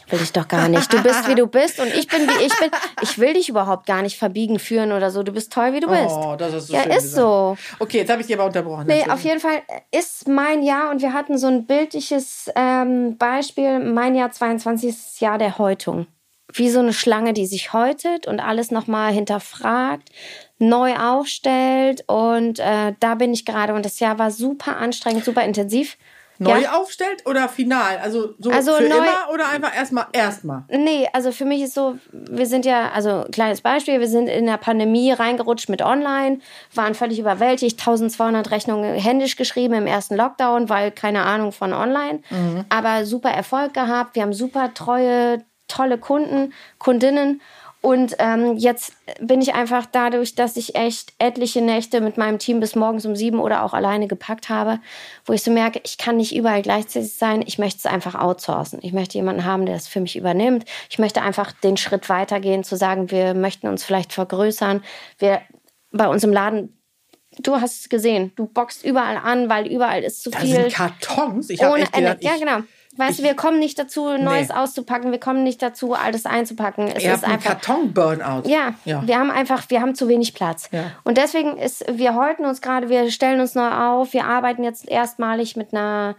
Will 0.10 0.19
ich 0.21 0.32
doch 0.32 0.47
gar 0.47 0.67
nicht. 0.67 0.93
Du 0.93 1.01
bist, 1.01 1.27
wie 1.27 1.34
du 1.34 1.47
bist 1.60 1.79
und 1.79 1.88
ich 1.88 2.08
bin, 2.08 2.21
wie 2.21 2.45
ich 2.45 2.55
bin. 2.55 2.69
Ich 3.01 3.17
will 3.17 3.34
dich 3.34 3.49
überhaupt 3.49 3.88
gar 3.88 4.03
nicht 4.03 4.17
verbiegen, 4.17 4.60
führen 4.60 4.91
oder 4.91 5.10
so. 5.10 5.23
Du 5.23 5.32
bist 5.32 5.51
toll, 5.51 5.73
wie 5.73 5.79
du 5.79 5.88
bist. 5.88 6.12
Oh, 6.12 6.36
das 6.38 6.53
ist 6.53 6.67
so 6.67 6.75
ja, 6.75 6.84
schön 6.84 6.91
ist 6.91 7.03
gesagt. 7.03 7.15
so. 7.15 7.58
Okay, 7.79 7.97
jetzt 7.97 8.12
habe 8.12 8.21
ich 8.21 8.27
dich 8.27 8.36
aber 8.36 8.45
unterbrochen. 8.45 8.86
Nee, 8.86 9.10
auf 9.10 9.23
jeden 9.23 9.39
Fall 9.39 9.63
ist 9.89 10.27
mein 10.27 10.62
Jahr 10.62 10.91
und 10.91 11.01
wir 11.01 11.13
hatten 11.13 11.39
so 11.39 11.47
ein 11.47 11.65
bildliches 11.65 12.51
ähm, 12.55 13.17
Beispiel. 13.17 13.79
Mein 13.79 14.13
Jahr 14.13 14.32
22 14.32 14.89
ist 14.89 15.08
das 15.08 15.19
Jahr 15.19 15.39
der 15.39 15.58
Häutung. 15.58 16.05
Wie 16.53 16.69
so 16.69 16.79
eine 16.79 16.93
Schlange, 16.93 17.34
die 17.34 17.47
sich 17.47 17.73
häutet 17.73 18.27
und 18.27 18.39
alles 18.39 18.69
nochmal 18.69 19.13
hinterfragt, 19.13 20.10
neu 20.60 20.95
aufstellt. 20.95 22.04
Und 22.08 22.60
äh, 22.60 22.93
da 23.00 23.15
bin 23.15 23.34
ich 23.34 23.45
gerade. 23.45 23.74
Und 23.74 23.86
das 23.86 24.00
Jahr 24.00 24.19
war 24.19 24.32
super 24.32 24.78
anstrengend, 24.78 25.26
super 25.26 25.43
intensiv. 25.43 25.98
Neu 26.41 26.58
Ja. 26.62 26.72
aufstellt 26.78 27.26
oder 27.26 27.50
final? 27.50 27.98
Also 28.02 28.34
so 28.39 28.50
Also 28.50 28.72
für 28.76 28.84
neu- 28.88 28.95
immer 28.95 29.34
oder 29.34 29.50
einfach 29.50 29.76
erstmal 29.76 30.06
erstmal? 30.13 30.63
Nee, 30.69 31.06
also 31.12 31.34
für 31.34 31.43
mich 31.43 31.62
ist 31.62 31.74
so, 31.74 31.98
wir 32.13 32.45
sind 32.45 32.63
ja, 32.63 32.91
also 32.91 33.26
kleines 33.30 33.60
Beispiel, 33.60 34.00
wir 34.00 34.08
sind 34.08 34.30
in 34.30 34.45
der 34.45 34.56
Pandemie 34.56 35.12
reingerutscht 35.12 35.67
mit 35.67 35.82
Online, 35.82 36.39
waren 36.74 36.95
völlig 36.95 37.19
überwältigt, 37.19 37.78
1200 37.82 38.52
Rechnungen 38.52 38.95
händisch 38.95 39.36
geschrieben 39.36 39.74
im 39.74 39.86
ersten 39.86 40.15
Lockdown, 40.15 40.69
weil 40.69 40.91
keine 40.91 41.24
Ahnung 41.24 41.52
von 41.52 41.74
Online, 41.74 42.22
aber 42.69 43.04
super 43.06 43.32
Erfolg 43.32 43.74
gehabt, 43.74 44.15
wir 44.15 44.22
haben 44.22 44.32
super 44.34 44.74
treue, 44.74 45.43
tolle 45.67 45.98
Kunden, 45.98 46.54
Kundinnen 46.78 47.41
und 47.82 48.15
ähm, 48.20 48.58
jetzt 48.58 48.92
bin 49.22 49.42
ich 49.42 49.54
einfach 49.54 49.86
dadurch, 49.86 50.36
dass 50.36 50.58
ich 50.58 50.76
echt 50.76 51.13
etliche 51.18 51.62
Nächte 51.62 52.02
mit 52.02 52.18
meinem 52.18 52.38
Team 52.38 52.60
bis 52.60 52.76
morgens 52.76 53.06
um 53.06 53.15
sieben 53.15 53.39
oder 53.39 53.63
auch 53.63 53.74
alleine 53.74 54.08
gepackt 54.08 54.50
habe, 54.50 54.80
wo 55.26 55.32
ich 55.32 55.44
so 55.44 55.52
merke, 55.52 55.80
ich 55.86 55.98
kann 55.98 56.18
nicht 56.18 56.36
überall 56.36 56.62
gleichzeitig 56.62 57.13
sein. 57.13 57.42
Ich 57.46 57.58
möchte 57.58 57.78
es 57.80 57.86
einfach 57.86 58.15
outsourcen. 58.15 58.80
Ich 58.82 58.92
möchte 58.92 59.18
jemanden 59.18 59.46
haben, 59.46 59.65
der 59.65 59.76
es 59.76 59.88
für 59.88 60.02
mich 60.02 60.18
übernimmt. 60.18 60.65
Ich 60.89 61.00
möchte 61.00 61.22
einfach 61.22 61.54
den 61.54 61.78
Schritt 61.78 62.10
weitergehen, 62.10 62.65
zu 62.65 62.76
sagen, 62.76 63.12
wir 63.12 63.34
möchten 63.34 63.68
uns 63.70 63.86
vielleicht 63.86 64.12
vergrößern. 64.12 64.84
Wir 65.18 65.42
bei 65.92 66.08
uns 66.08 66.24
im 66.26 66.34
Laden, 66.34 66.78
du 67.39 67.56
hast 67.62 67.80
es 67.80 67.89
gesehen, 67.89 68.34
du 68.36 68.46
boxt 68.46 68.84
überall 68.84 69.18
an, 69.18 69.50
weil 69.50 69.68
überall 69.68 70.04
ist 70.04 70.22
zu 70.22 70.32
Da 70.32 70.39
viel. 70.39 70.54
sind 70.56 70.74
Kartons. 70.74 71.50
Ich 71.50 71.63
habe 71.63 71.80
echt 71.80 71.94
gedacht, 71.94 72.18
Ja, 72.22 72.34
ich, 72.34 72.42
genau. 72.42 72.60
Weißt 73.00 73.20
du, 73.20 73.24
wir 73.24 73.34
kommen 73.34 73.60
nicht 73.60 73.80
dazu, 73.80 74.18
Neues 74.18 74.50
Nee. 74.50 74.56
auszupacken. 74.56 75.12
Wir 75.12 75.20
kommen 75.20 75.44
nicht 75.44 75.62
dazu, 75.62 75.94
alles 75.94 76.26
einzupacken. 76.26 76.90
Es 76.90 77.04
ihr 77.04 77.14
ist 77.14 77.24
habt 77.24 77.34
einfach. 77.34 77.52
Karton-Burnout. 77.62 78.50
Ja, 78.50 78.74
ja. 78.84 79.02
wir 79.08 79.18
haben 79.18 79.32
einfach, 79.32 79.64
wir 79.70 79.80
haben 79.82 79.96
zu 79.96 80.10
wenig 80.10 80.34
Platz. 80.34 80.68
Ja. 80.72 80.92
Und 81.06 81.18
deswegen 81.18 81.58
ist, 81.58 81.86
wir 81.90 82.16
häuten 82.16 82.46
uns 82.46 82.62
gerade, 82.62 82.90
wir 82.90 83.10
stellen 83.10 83.40
uns 83.40 83.56
neu 83.56 83.70
auf, 83.70 84.12
wir 84.12 84.26
arbeiten 84.26 84.64
jetzt 84.64 84.88
erstmalig 84.88 85.56
mit 85.56 85.74
einer 85.74 86.16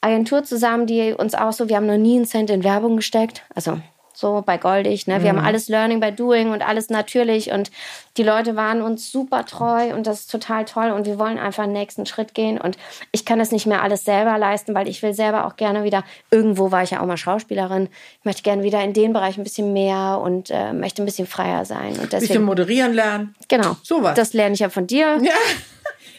Agentur 0.00 0.44
zusammen, 0.44 0.86
die 0.86 1.12
uns 1.12 1.34
auch 1.34 1.52
so, 1.52 1.68
wir 1.68 1.76
haben 1.76 1.86
noch 1.86 1.98
nie 1.98 2.16
einen 2.16 2.26
Cent 2.26 2.48
in 2.50 2.62
Werbung 2.64 2.96
gesteckt. 2.96 3.42
Also 3.54 3.78
so 4.20 4.42
bei 4.44 4.58
Goldig, 4.58 5.06
ne? 5.06 5.22
Wir 5.22 5.32
Mhm. 5.32 5.38
haben 5.38 5.44
alles 5.46 5.68
Learning 5.68 5.98
by 6.00 6.12
Doing 6.12 6.50
und 6.52 6.62
alles 6.66 6.90
natürlich 6.90 7.50
und 7.50 7.70
die 8.16 8.22
Leute 8.22 8.54
waren 8.54 8.82
uns 8.82 9.10
super 9.10 9.46
treu 9.46 9.94
und 9.94 10.06
das 10.06 10.20
ist 10.20 10.30
total 10.30 10.64
toll 10.66 10.90
und 10.90 11.06
wir 11.06 11.18
wollen 11.18 11.38
einfach 11.38 11.64
den 11.64 11.72
nächsten 11.72 12.04
Schritt 12.06 12.34
gehen 12.34 12.60
und 12.60 12.76
ich 13.12 13.24
kann 13.24 13.38
das 13.38 13.50
nicht 13.50 13.66
mehr 13.66 13.82
alles 13.82 14.04
selber 14.04 14.36
leisten, 14.36 14.74
weil 14.74 14.88
ich 14.88 15.02
will 15.02 15.14
selber 15.14 15.46
auch 15.46 15.56
gerne 15.56 15.84
wieder, 15.84 16.04
irgendwo 16.30 16.70
war 16.70 16.82
ich 16.82 16.90
ja 16.90 17.00
auch 17.00 17.06
mal 17.06 17.16
Schauspielerin, 17.16 17.88
ich 18.18 18.24
möchte 18.24 18.42
gerne 18.42 18.62
wieder 18.62 18.82
in 18.84 18.92
den 18.92 19.12
Bereich 19.12 19.38
ein 19.38 19.44
bisschen 19.44 19.72
mehr 19.72 20.20
und 20.22 20.50
äh, 20.50 20.72
möchte 20.72 21.02
ein 21.02 21.06
bisschen 21.06 21.26
freier 21.26 21.64
sein 21.64 21.92
und 21.92 22.00
Ein 22.00 22.08
bisschen 22.08 22.20
deswegen, 22.20 22.44
moderieren 22.44 22.92
lernen. 22.92 23.34
genau, 23.48 23.76
Sowas. 23.82 24.14
das 24.16 24.32
lerne 24.34 24.54
ich 24.54 24.60
ja 24.60 24.68
von 24.68 24.86
dir. 24.86 25.18
Ja. 25.22 25.32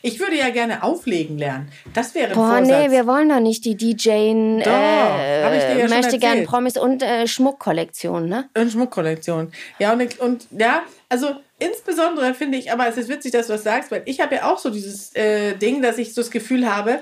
Ich 0.01 0.19
würde 0.19 0.35
ja 0.37 0.49
gerne 0.49 0.83
auflegen 0.83 1.37
lernen. 1.37 1.71
Das 1.93 2.15
wäre 2.15 2.29
ein 2.29 2.33
Boah, 2.33 2.57
Vorsatz. 2.57 2.67
nee, 2.67 2.91
wir 2.91 3.05
wollen 3.05 3.29
doch 3.29 3.39
nicht 3.39 3.65
die 3.65 3.75
DJen, 3.75 4.59
Doch, 4.59 4.65
hab 4.67 5.53
ich 5.53 5.63
dir 5.63 5.77
ja 5.77 5.85
äh, 5.85 5.87
möchte 5.87 6.17
gern 6.17 6.31
erzählt. 6.31 6.47
Promis 6.47 6.77
und 6.77 7.03
äh, 7.03 7.27
Schmuckkollektion, 7.27 8.27
ne? 8.27 8.49
Und 8.57 8.71
Schmuckkollektion. 8.71 9.51
Ja, 9.79 9.93
und, 9.93 10.19
und 10.19 10.47
ja, 10.51 10.83
also 11.09 11.35
insbesondere 11.59 12.33
finde 12.33 12.57
ich, 12.57 12.71
aber 12.71 12.87
es 12.87 12.97
ist 12.97 13.09
witzig, 13.09 13.31
dass 13.31 13.47
du 13.47 13.53
das 13.53 13.63
sagst, 13.63 13.91
weil 13.91 14.01
ich 14.05 14.19
habe 14.19 14.35
ja 14.35 14.51
auch 14.51 14.57
so 14.57 14.69
dieses 14.69 15.15
äh, 15.15 15.55
Ding, 15.55 15.81
dass 15.81 15.97
ich 15.97 16.13
so 16.13 16.21
das 16.21 16.31
Gefühl 16.31 16.73
habe, 16.73 16.99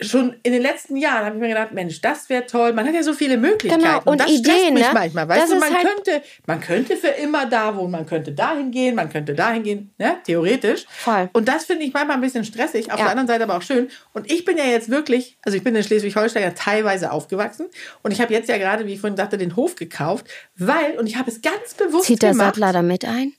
schon 0.00 0.36
in 0.44 0.52
den 0.52 0.62
letzten 0.62 0.96
Jahren 0.96 1.24
habe 1.24 1.34
ich 1.34 1.40
mir 1.40 1.48
gedacht, 1.48 1.72
Mensch, 1.72 2.00
das 2.00 2.28
wäre 2.28 2.46
toll. 2.46 2.72
Man 2.72 2.86
hat 2.86 2.94
ja 2.94 3.02
so 3.02 3.12
viele 3.12 3.36
Möglichkeiten. 3.36 3.82
Genau, 3.82 4.00
und 4.04 4.20
das 4.20 4.28
stresst 4.30 4.46
Ideen, 4.48 4.74
mich 4.74 4.84
ne? 4.84 4.90
manchmal. 4.94 5.28
Weißt 5.28 5.42
Das 5.42 5.50
du, 5.50 5.56
man 5.58 5.74
halt- 5.74 5.86
könnte, 5.86 6.22
man 6.46 6.60
könnte 6.60 6.96
für 6.96 7.08
immer 7.08 7.46
da 7.46 7.74
wohnen, 7.76 7.90
man 7.90 8.06
könnte 8.06 8.30
dahin 8.32 8.70
gehen, 8.70 8.94
man 8.94 9.10
könnte 9.10 9.34
dahin 9.34 9.62
gehen, 9.64 9.94
ne? 9.98 10.18
theoretisch. 10.24 10.86
Voll. 10.88 11.28
Und 11.32 11.48
das 11.48 11.64
finde 11.64 11.84
ich 11.84 11.92
manchmal 11.92 12.16
ein 12.16 12.20
bisschen 12.20 12.44
stressig, 12.44 12.92
auf 12.92 12.98
Ja. 12.98 13.04
der 13.06 13.10
anderen 13.10 13.26
Seite 13.26 13.42
aber 13.44 13.56
auch 13.56 13.62
schön. 13.62 13.88
Und 14.12 14.30
ich 14.30 14.44
bin 14.44 14.56
ja 14.56 14.64
jetzt 14.64 14.88
wirklich, 14.88 15.36
also 15.42 15.56
ich 15.58 15.64
bin 15.64 15.74
in 15.74 15.82
Schleswig-Holstein 15.82 16.42
ja 16.44 16.50
teilweise 16.50 17.10
aufgewachsen 17.10 17.66
und 18.02 18.12
ich 18.12 18.20
habe 18.20 18.32
jetzt 18.32 18.48
ja 18.48 18.56
gerade, 18.58 18.86
wie 18.86 18.92
ich 18.94 19.00
vorhin 19.00 19.16
sagte, 19.16 19.36
den 19.36 19.56
Hof 19.56 19.74
gekauft, 19.74 20.26
weil, 20.56 20.96
und 20.98 21.06
ich 21.08 21.16
habe 21.16 21.30
es 21.30 21.42
ganz 21.42 21.74
bewusst 21.76 22.04
Zieht 22.06 22.22
der 22.22 22.30
gemacht. 22.32 22.54
Sattler 22.54 22.72
da 22.72 22.82
mit 22.82 23.04
ein? 23.04 23.32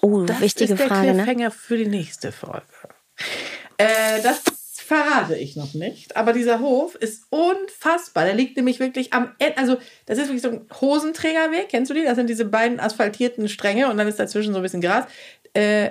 Oh, 0.00 0.22
Das 0.26 0.40
wichtige 0.40 0.72
ist 0.72 0.80
der 0.80 0.88
Frage, 0.88 1.12
ne? 1.14 1.22
Cliffhanger 1.24 1.50
für 1.50 1.76
die 1.76 1.86
nächste 1.86 2.32
Folge. 2.32 2.64
Äh, 3.76 4.22
das 4.22 4.42
verrate 4.86 5.36
ich 5.36 5.56
noch 5.56 5.74
nicht. 5.74 6.16
Aber 6.16 6.32
dieser 6.32 6.60
Hof 6.60 6.94
ist 6.94 7.24
unfassbar. 7.30 8.24
Der 8.24 8.34
liegt 8.34 8.56
nämlich 8.56 8.78
wirklich 8.78 9.12
am 9.12 9.34
Ende. 9.38 9.58
Also, 9.58 9.78
das 10.06 10.18
ist 10.18 10.28
wirklich 10.28 10.42
so 10.42 10.50
ein 10.50 10.66
Hosenträgerweg. 10.80 11.68
Kennst 11.68 11.90
du 11.90 11.94
die? 11.94 12.04
Das 12.04 12.16
sind 12.16 12.30
diese 12.30 12.44
beiden 12.44 12.78
asphaltierten 12.78 13.48
Stränge 13.48 13.90
und 13.90 13.96
dann 13.96 14.06
ist 14.06 14.18
dazwischen 14.18 14.52
so 14.52 14.60
ein 14.60 14.62
bisschen 14.62 14.80
Gras. 14.80 15.06
Äh, 15.54 15.90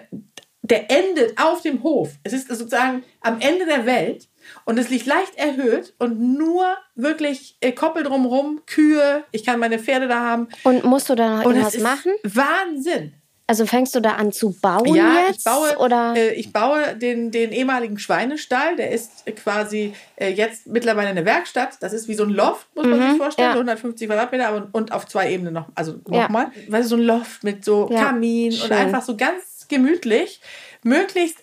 der 0.61 0.89
endet 0.89 1.39
auf 1.39 1.61
dem 1.61 1.83
Hof. 1.83 2.13
Es 2.23 2.33
ist 2.33 2.47
sozusagen 2.47 3.03
am 3.21 3.39
Ende 3.39 3.65
der 3.65 3.85
Welt. 3.85 4.27
Und 4.63 4.77
es 4.77 4.89
liegt 4.89 5.07
leicht 5.07 5.35
erhöht 5.37 5.93
und 5.97 6.19
nur 6.19 6.65
wirklich 6.93 7.57
äh, 7.61 7.71
Koppel 7.71 8.03
drumherum, 8.03 8.61
Kühe. 8.67 9.23
Ich 9.31 9.43
kann 9.43 9.59
meine 9.59 9.79
Pferde 9.79 10.07
da 10.07 10.21
haben. 10.21 10.49
Und 10.63 10.83
musst 10.83 11.09
du 11.09 11.15
da 11.15 11.37
noch 11.37 11.45
irgendwas 11.45 11.79
machen? 11.79 12.11
Wahnsinn. 12.23 13.13
Also 13.47 13.67
fängst 13.67 13.93
du 13.93 13.99
da 13.99 14.13
an 14.13 14.31
zu 14.31 14.51
bauen 14.59 14.95
Ja, 14.95 15.19
jetzt? 15.27 15.37
ich 15.39 15.43
baue, 15.43 15.77
oder? 15.77 16.15
Äh, 16.15 16.33
ich 16.33 16.51
baue 16.51 16.95
den, 16.95 17.29
den 17.29 17.51
ehemaligen 17.51 17.99
Schweinestall. 17.99 18.75
Der 18.75 18.89
ist 18.89 19.23
quasi 19.35 19.93
äh, 20.15 20.29
jetzt 20.31 20.65
mittlerweile 20.65 21.09
eine 21.09 21.25
Werkstatt. 21.25 21.77
Das 21.81 21.93
ist 21.93 22.07
wie 22.07 22.15
so 22.15 22.23
ein 22.23 22.31
Loft, 22.31 22.67
muss 22.75 22.87
man 22.87 22.99
sich 23.09 23.17
vorstellen. 23.17 23.49
Mhm, 23.49 23.53
ja. 23.55 23.59
150 23.61 24.07
Quadratmeter 24.07 24.47
aber, 24.47 24.67
und 24.71 24.91
auf 24.91 25.05
zwei 25.07 25.31
Ebenen 25.31 25.53
noch. 25.53 25.67
Also 25.75 25.99
Ja. 26.09 26.23
nochmal. 26.23 26.47
Weißt 26.67 26.85
du, 26.85 26.89
so 26.89 26.95
ein 26.95 27.03
Loft 27.05 27.43
mit 27.43 27.63
so 27.63 27.87
Ja, 27.91 28.05
Kamin 28.05 28.51
und 28.51 28.57
schön. 28.57 28.71
einfach 28.71 29.03
so 29.03 29.15
ganz 29.15 29.67
gemütlich. 29.69 30.41
Möglichst 30.83 31.37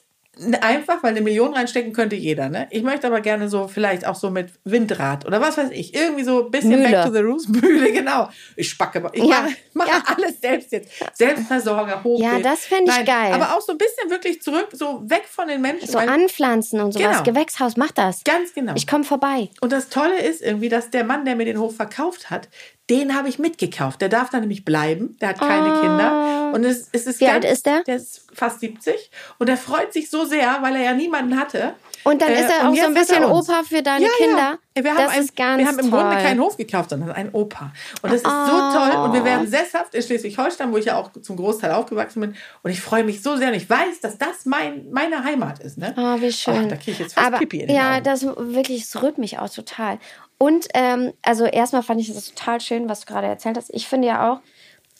einfach, 0.63 1.03
weil 1.03 1.11
eine 1.11 1.21
Million 1.21 1.53
reinstecken 1.53 1.93
könnte 1.93 2.17
jeder. 2.17 2.49
Ne? 2.49 2.67
Ich 2.71 2.83
möchte 2.83 3.07
aber 3.07 3.21
gerne 3.21 3.51
so 3.51 3.69
vielleicht 3.69 4.07
auch 4.07 4.15
so 4.15 4.31
mit 4.31 4.51
Windrad 4.65 5.27
oder 5.27 5.41
was 5.43 5.59
weiß 5.59 5.71
ich. 5.73 5.95
Irgendwie 5.95 6.25
so 6.25 6.47
ein 6.47 6.51
bisschen 6.51 6.71
Mühle. 6.71 6.91
back 6.91 7.05
to 7.05 7.13
the 7.13 7.19
roots. 7.21 7.49
Mühle, 7.49 7.93
genau. 7.93 8.31
Ich 8.57 8.71
spacke, 8.71 9.07
ich 9.13 9.25
Ja, 9.25 9.47
mache, 9.75 9.89
ja. 9.91 10.03
alles 10.17 10.41
selbst 10.41 10.73
jetzt. 10.73 10.91
Selbstversorger, 11.13 12.03
hoch. 12.03 12.19
Ja, 12.21 12.39
das 12.39 12.61
fänd 12.61 12.89
ich 12.89 12.95
Nein, 12.97 13.05
geil. 13.05 13.33
Aber 13.35 13.55
auch 13.57 13.61
so 13.61 13.73
ein 13.73 13.79
bisschen 13.79 14.09
wirklich 14.11 14.41
zurück, 14.43 14.69
so 14.73 15.03
weg 15.09 15.25
von 15.29 15.49
den 15.49 15.61
Menschen. 15.61 15.87
so 15.87 15.99
anpflanzen 15.99 16.81
und 16.81 16.93
sowas. 16.93 17.23
Genau. 17.23 17.23
Gewächshaus, 17.25 17.77
mach 17.77 17.93
das. 17.93 18.25
Ganz 18.25 18.55
genau. 18.55 18.73
Ich 18.75 18.87
komme 18.87 19.05
vorbei. 19.05 19.51
Und 19.61 19.71
das 19.73 19.91
Tolle 19.91 20.19
ist 20.19 20.41
irgendwie, 20.41 20.71
dass 20.71 20.89
der 20.91 21.05
Mann, 21.05 21.27
der 21.27 21.37
mir 21.37 21.45
den 21.45 21.59
Hof 21.59 21.77
verkauft 21.77 22.31
hat, 22.31 22.49
den 22.93 23.15
habe 23.17 23.29
ich 23.29 23.39
mitgekauft. 23.39 24.01
Der 24.01 24.09
darf 24.09 24.31
da 24.31 24.39
nämlich 24.41 24.65
bleiben. 24.65 25.17
Der 25.21 25.31
hat 25.31 25.39
keine 25.41 25.73
Ah. 25.73 25.81
Kinder. 25.81 26.51
Und 26.55 26.65
es, 26.65 26.89
es 26.93 27.07
ist 27.07 27.21
Wie 27.21 27.25
ganz, 27.25 27.45
alt 27.45 27.53
ist 27.53 27.65
der? 27.67 27.83
Der 27.85 27.97
ist 27.97 28.27
fast 28.35 28.61
70. 28.61 29.11
Und 29.39 29.49
er 29.49 29.57
freut 29.57 29.93
sich 29.93 30.11
so 30.11 30.25
sehr, 30.27 30.59
weil 30.61 30.77
er 30.77 30.83
ja 30.83 30.93
niemanden 30.93 31.39
hatte. 31.39 31.75
Und 32.05 32.21
dann 32.21 32.31
Äh, 32.31 32.41
ist 32.41 32.51
er 32.51 32.69
auch 32.69 32.75
so 32.75 32.83
ein 32.85 32.95
bisschen. 32.95 33.25
Opa 33.25 33.63
für 33.63 33.81
deine 33.81 34.05
Ja, 34.07 34.11
Kinder. 34.19 34.59
Ja. 34.77 34.85
Wir 34.85 34.91
haben, 34.91 34.99
das 35.05 35.13
ein, 35.13 35.21
ist 35.23 35.37
ganz 35.37 35.59
wir 35.61 35.67
haben 35.69 35.79
im 35.79 35.91
toll. 35.91 36.01
Grunde 36.01 36.17
keinen 36.17 36.41
Hof 36.41 36.57
gekauft, 36.57 36.91
sondern 36.91 37.13
einen 37.13 37.31
Opa. 37.33 37.73
Und 38.03 38.11
das 38.13 38.23
ist 38.23 38.25
so 38.25 38.31
Oh. 38.31 38.73
toll. 38.73 39.05
Und 39.05 39.13
wir 39.13 39.25
werden 39.25 39.47
sesshaft 39.47 39.95
in 39.95 40.03
Schleswig-Holstein, 40.03 40.73
wo 40.73 40.79
ich 40.79 40.87
ja 40.87 40.97
auch 40.97 41.11
zum 41.23 41.37
Großteil 41.37 41.71
aufgewachsen 41.73 42.21
bin. 42.21 42.35
Und 42.63 42.71
ich 42.71 42.81
freue 42.81 43.05
mich 43.05 43.23
so 43.23 43.37
sehr. 43.37 43.49
Und 43.49 43.55
ich 43.55 43.69
weiß, 43.71 44.01
dass 44.03 44.19
das 44.19 44.45
mein, 44.47 44.87
meine 44.91 45.23
Heimat 45.25 45.61
ist. 45.61 45.79
Ne? 45.79 45.95
Oh, 45.97 46.21
wie 46.21 46.33
schön. 46.33 46.65
Oh, 46.67 46.69
da 46.69 46.77
kriege 46.77 46.91
ich 46.93 46.99
jetzt 46.99 47.15
fast 47.15 47.27
Aber, 47.27 47.39
Pipi 47.39 47.61
in 47.61 47.69
den 47.69 47.77
Ja, 47.77 47.95
Augen. 47.95 48.05
das 48.05 48.25
wirklich, 48.25 48.83
es 48.83 49.01
rührt 49.03 49.19
mich 49.19 49.39
auch 49.39 49.51
total. 49.51 49.99
Und 50.43 50.67
ähm, 50.75 51.13
also 51.23 51.45
erstmal 51.45 51.85
fand 51.85 52.01
ich 52.01 52.13
das 52.13 52.35
total 52.35 52.61
schön, 52.61 52.89
was 52.89 53.03
du 53.03 53.07
gerade 53.07 53.29
erzählt 53.29 53.57
hast. 53.57 53.71
Ich 53.73 53.87
finde 53.87 54.09
ja 54.09 54.33
auch, 54.33 54.41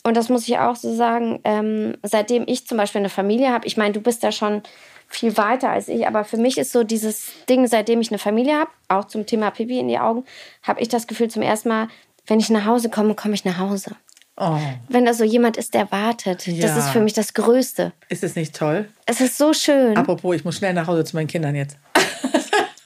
und 0.07 0.15
das 0.15 0.29
muss 0.29 0.47
ich 0.47 0.57
auch 0.57 0.77
so 0.77 0.95
sagen, 0.95 1.41
ähm, 1.43 1.97
seitdem 2.01 2.45
ich 2.47 2.65
zum 2.65 2.77
Beispiel 2.77 2.99
eine 2.99 3.09
Familie 3.09 3.51
habe, 3.51 3.67
ich 3.67 3.75
meine, 3.75 3.91
du 3.91 3.99
bist 3.99 4.23
da 4.23 4.31
schon 4.31 4.61
viel 5.09 5.35
weiter 5.35 5.69
als 5.69 5.89
ich, 5.89 6.07
aber 6.07 6.23
für 6.23 6.37
mich 6.37 6.57
ist 6.57 6.71
so 6.71 6.85
dieses 6.85 7.25
Ding, 7.49 7.67
seitdem 7.67 7.99
ich 7.99 8.09
eine 8.09 8.19
Familie 8.19 8.57
habe, 8.57 8.71
auch 8.87 9.03
zum 9.03 9.25
Thema 9.25 9.51
Pipi 9.51 9.79
in 9.79 9.89
die 9.89 9.99
Augen, 9.99 10.23
habe 10.61 10.79
ich 10.79 10.87
das 10.87 11.07
Gefühl 11.07 11.29
zum 11.29 11.41
ersten 11.41 11.67
Mal, 11.67 11.89
wenn 12.25 12.39
ich 12.39 12.49
nach 12.49 12.65
Hause 12.65 12.89
komme, 12.89 13.13
komme 13.13 13.33
ich 13.33 13.43
nach 13.43 13.57
Hause. 13.57 13.97
Oh, 14.37 14.57
Wenn 14.87 15.03
da 15.03 15.13
so 15.13 15.25
jemand 15.25 15.57
ist, 15.57 15.73
der 15.73 15.91
wartet, 15.91 16.47
das 16.47 16.53
Ja. 16.55 16.77
ist 16.77 16.89
für 16.89 17.01
mich 17.01 17.11
das 17.13 17.33
Größte. 17.33 17.91
ist 18.07 18.23
es 18.23 18.37
nicht 18.37 18.55
toll? 18.55 18.87
Es 19.05 19.19
ist 19.19 19.37
so 19.37 19.51
schön. 19.51 19.97
Apropos, 19.97 20.37
ich 20.37 20.45
muss 20.45 20.55
schnell 20.55 20.73
nach 20.73 20.87
Hause 20.87 21.03
zu 21.03 21.17
meinen 21.17 21.27
Kindern 21.27 21.53
jetzt. 21.53 21.77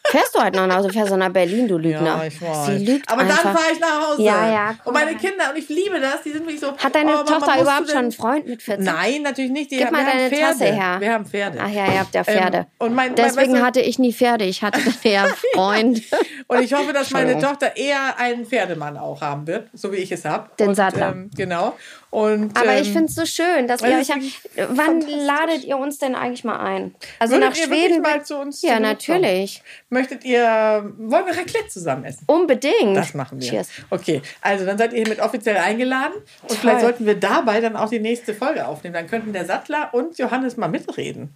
Fährst 0.10 0.36
du 0.36 0.42
heute 0.42 0.58
noch 0.58 0.68
nach 0.68 0.78
Hause? 0.78 0.90
Fährst 0.90 1.12
du 1.12 1.18
nach 1.18 1.30
Berlin, 1.30 1.68
du 1.68 1.78
Lügner? 1.78 2.18
Ja, 2.18 2.24
ich 2.26 2.42
weiß. 2.42 2.66
Sie 2.68 2.86
lügt 2.86 3.10
Aber 3.12 3.22
einfach. 3.22 3.44
dann 3.44 3.56
fahre 3.56 3.72
ich 3.74 3.80
nach 3.80 4.08
Hause. 4.10 4.22
Ja, 4.24 4.52
ja, 4.52 4.76
komm 4.84 4.94
Und 4.96 5.02
meine. 5.02 5.18
Kinder, 5.18 5.52
und 5.52 5.58
ich 5.58 5.68
liebe 5.70 6.00
das, 6.00 6.22
die 6.24 6.32
sind 6.32 6.42
wirklich 6.44 6.60
so. 6.60 6.78
Hat 6.78 6.96
deine 6.96 7.12
oh, 7.12 7.24
Mama, 7.24 7.26
Tochter 7.26 7.62
überhaupt 7.62 7.90
schon 7.90 7.98
einen 7.98 8.12
Freund 8.12 8.48
mit 8.48 8.62
14? 8.62 8.86
Nein, 8.86 9.22
natürlich 9.24 9.52
nicht. 9.52 9.72
Die 9.72 9.78
Gib 9.78 9.88
haben, 9.88 9.94
mal 9.94 10.06
wir 10.06 10.12
haben 10.14 10.18
deine 10.18 10.30
Pferde. 10.30 10.60
Tasse 10.60 10.66
her. 10.74 10.96
Wir 11.00 11.14
haben 11.14 11.26
Pferde. 11.26 11.58
Ach 11.62 11.70
ja, 11.70 11.86
ihr 11.92 12.00
habt 12.00 12.16
ja 12.16 12.24
Pferde. 12.24 12.58
Ähm, 12.58 12.66
und 12.80 12.96
mein- 12.96 13.08
mein- 13.08 13.16
Deswegen 13.16 13.54
du- 13.56 13.62
hatte 13.62 13.82
ich 13.82 14.00
nie 14.00 14.14
Pferde. 14.14 14.46
Ich 14.46 14.62
hatte 14.64 14.80
eher 15.04 15.28
Freund. 15.54 16.02
Und 16.48 16.62
ich 16.62 16.74
hoffe, 16.74 16.94
dass 16.94 17.12
meine. 17.12 17.38
Tochter 17.40 17.76
eher 17.76 18.18
einen 18.18 18.46
Pferdemann 18.46 18.98
auch 18.98 19.22
haben 19.22 19.46
wird, 19.48 19.70
so 19.74 19.92
wie 19.92 19.98
ich 19.98 20.12
es 20.12 20.24
habe. 20.24 20.50
Den 20.58 20.70
und, 20.70 20.76
Sattler. 20.76 21.12
Ähm, 21.12 21.30
genau. 21.36 21.76
Und, 22.10 22.58
Aber 22.58 22.74
ähm, 22.74 22.82
ich 22.82 22.92
finde 22.92 23.06
es 23.06 23.16
so 23.16 23.26
schön, 23.26 23.68
dass 23.68 23.84
wir 23.84 23.90
das 23.90 24.10
euch 24.10 24.16
wirklich 24.16 24.40
Wann 24.56 25.02
ladet 25.02 25.66
ihr 25.66 25.78
uns 25.78 25.98
denn 25.98 26.16
eigentlich 26.16 26.46
mal 26.46 26.58
ein? 26.58 26.96
Also 27.20 27.34
Würdet 27.34 27.50
nach 27.50 27.58
ihr 27.58 27.66
Schweden. 27.66 28.02
mal 28.02 28.24
zu 28.24 28.38
uns 28.38 28.62
ja, 28.62 28.80
natürlich. 28.80 29.62
Möchtet 29.90 30.24
ihr, 30.24 30.94
wollen 30.98 31.26
wir 31.26 31.38
Raclette 31.38 31.68
zusammen 31.68 32.06
essen? 32.06 32.24
Unbedingt. 32.28 32.96
Das 32.96 33.14
machen 33.14 33.42
wir. 33.42 33.50
Cheers. 33.50 33.70
Okay, 33.90 34.22
also 34.42 34.66
dann 34.66 34.78
seid 34.78 34.94
ihr 34.94 35.00
hiermit 35.00 35.20
offiziell 35.20 35.58
eingeladen 35.58 36.16
und 36.44 36.54
vielleicht 36.54 36.82
sollten 36.82 37.06
wir 37.06 37.16
dabei 37.16 37.60
dann 37.60 37.76
auch 37.76 37.90
die 37.90 38.00
nächste 38.00 38.34
Folge 38.34 38.66
aufnehmen. 38.66 38.94
Dann 38.94 39.08
könnten 39.08 39.34
der 39.34 39.46
Sattler 39.46 39.94
und 39.94 40.18
Johannes 40.18 40.56
mal 40.56 40.70
mitreden. 40.70 41.34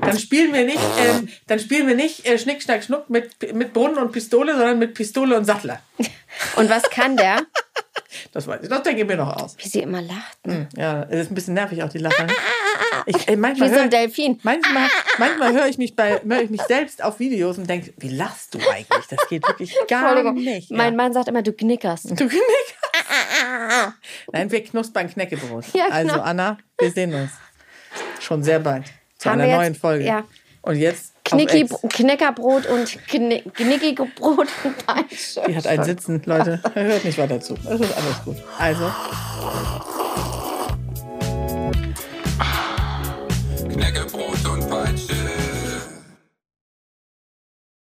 dann 0.00 0.18
spielen 0.18 0.52
wir 0.52 0.64
nicht, 0.64 0.80
ähm, 0.98 1.28
dann 1.46 1.60
spielen 1.60 1.86
wir 1.86 1.94
nicht 1.94 2.26
äh, 2.26 2.36
Schnick, 2.36 2.62
Schnack, 2.62 2.82
Schnuck 2.82 3.08
mit, 3.10 3.54
mit 3.54 3.72
Brunnen 3.72 3.98
und 3.98 4.10
Pistole, 4.10 4.52
sondern 4.56 4.80
mit 4.80 4.94
Pistole 4.94 5.36
und 5.36 5.44
Sattler. 5.44 5.80
Und 6.56 6.70
was 6.70 6.82
kann 6.90 7.16
der? 7.16 7.38
Das 8.32 8.46
weiß 8.46 8.60
ich. 8.62 8.68
Das 8.68 8.82
denke 8.82 9.02
ich 9.02 9.06
mir 9.06 9.16
noch 9.16 9.36
aus. 9.42 9.54
Wie 9.58 9.68
sie 9.68 9.80
immer 9.80 10.00
lacht. 10.00 10.38
Ja, 10.76 11.02
es 11.10 11.22
ist 11.22 11.30
ein 11.30 11.34
bisschen 11.34 11.54
nervig 11.54 11.82
auch 11.82 11.88
die 11.90 11.98
Lache. 11.98 12.24
ne? 12.24 12.32
Ich, 13.06 13.28
äh, 13.28 13.36
manchmal 13.36 13.70
Wie 13.70 13.74
so 13.74 13.80
ein 13.80 13.90
Delfin. 13.90 14.38
Manchmal, 14.42 14.88
manchmal 15.18 15.52
höre 15.52 15.66
ich 15.66 15.78
mich 15.78 15.94
bei 15.94 16.20
höre 16.22 16.42
ich 16.42 16.50
mich 16.50 16.62
selbst 16.62 17.02
auf 17.04 17.18
Videos 17.18 17.58
und 17.58 17.68
denke, 17.68 17.92
wie 17.98 18.08
lachst 18.08 18.54
du 18.54 18.58
eigentlich? 18.70 19.06
Das 19.10 19.28
geht 19.28 19.46
wirklich 19.46 19.74
gar 19.88 20.32
nicht. 20.32 20.70
Mein 20.70 20.92
ja. 20.94 20.96
Mann 20.96 21.12
sagt 21.12 21.28
immer, 21.28 21.42
du 21.42 21.52
knickerst. 21.52 22.10
Du 22.10 22.14
knickerst. 22.28 22.74
Nein, 24.32 24.50
wir 24.50 24.64
knuspern 24.64 25.10
Knäckebrot. 25.10 25.64
Ja, 25.74 25.84
genau. 25.86 25.94
Also 25.96 26.20
Anna, 26.20 26.58
wir 26.78 26.90
sehen 26.90 27.14
uns 27.14 27.30
schon 28.20 28.42
sehr 28.42 28.60
bald 28.60 28.84
zu 29.18 29.28
Haben 29.30 29.40
einer 29.40 29.44
wir 29.44 29.50
jetzt- 29.50 29.58
neuen 29.58 29.74
Folge. 29.74 30.04
ja. 30.04 30.24
Und 30.62 30.76
jetzt 30.76 31.14
Knicki. 31.30 31.68
Knäckerbrot 31.88 32.66
und 32.66 33.06
Kni 33.06 33.42
Knicki-Brot 33.54 34.48
und 34.64 34.86
Peitsche. 34.86 35.42
Die 35.46 35.56
hat 35.56 35.66
ein 35.66 35.84
Sitzen, 35.84 36.22
Leute. 36.24 36.60
Hört 36.74 37.04
nicht 37.04 37.18
weiter 37.18 37.40
zu. 37.40 37.54
Es 37.54 37.80
ist 37.80 37.96
alles 37.96 38.24
gut. 38.24 38.36
Also, 38.58 38.90
Knäckebrot 43.72 44.07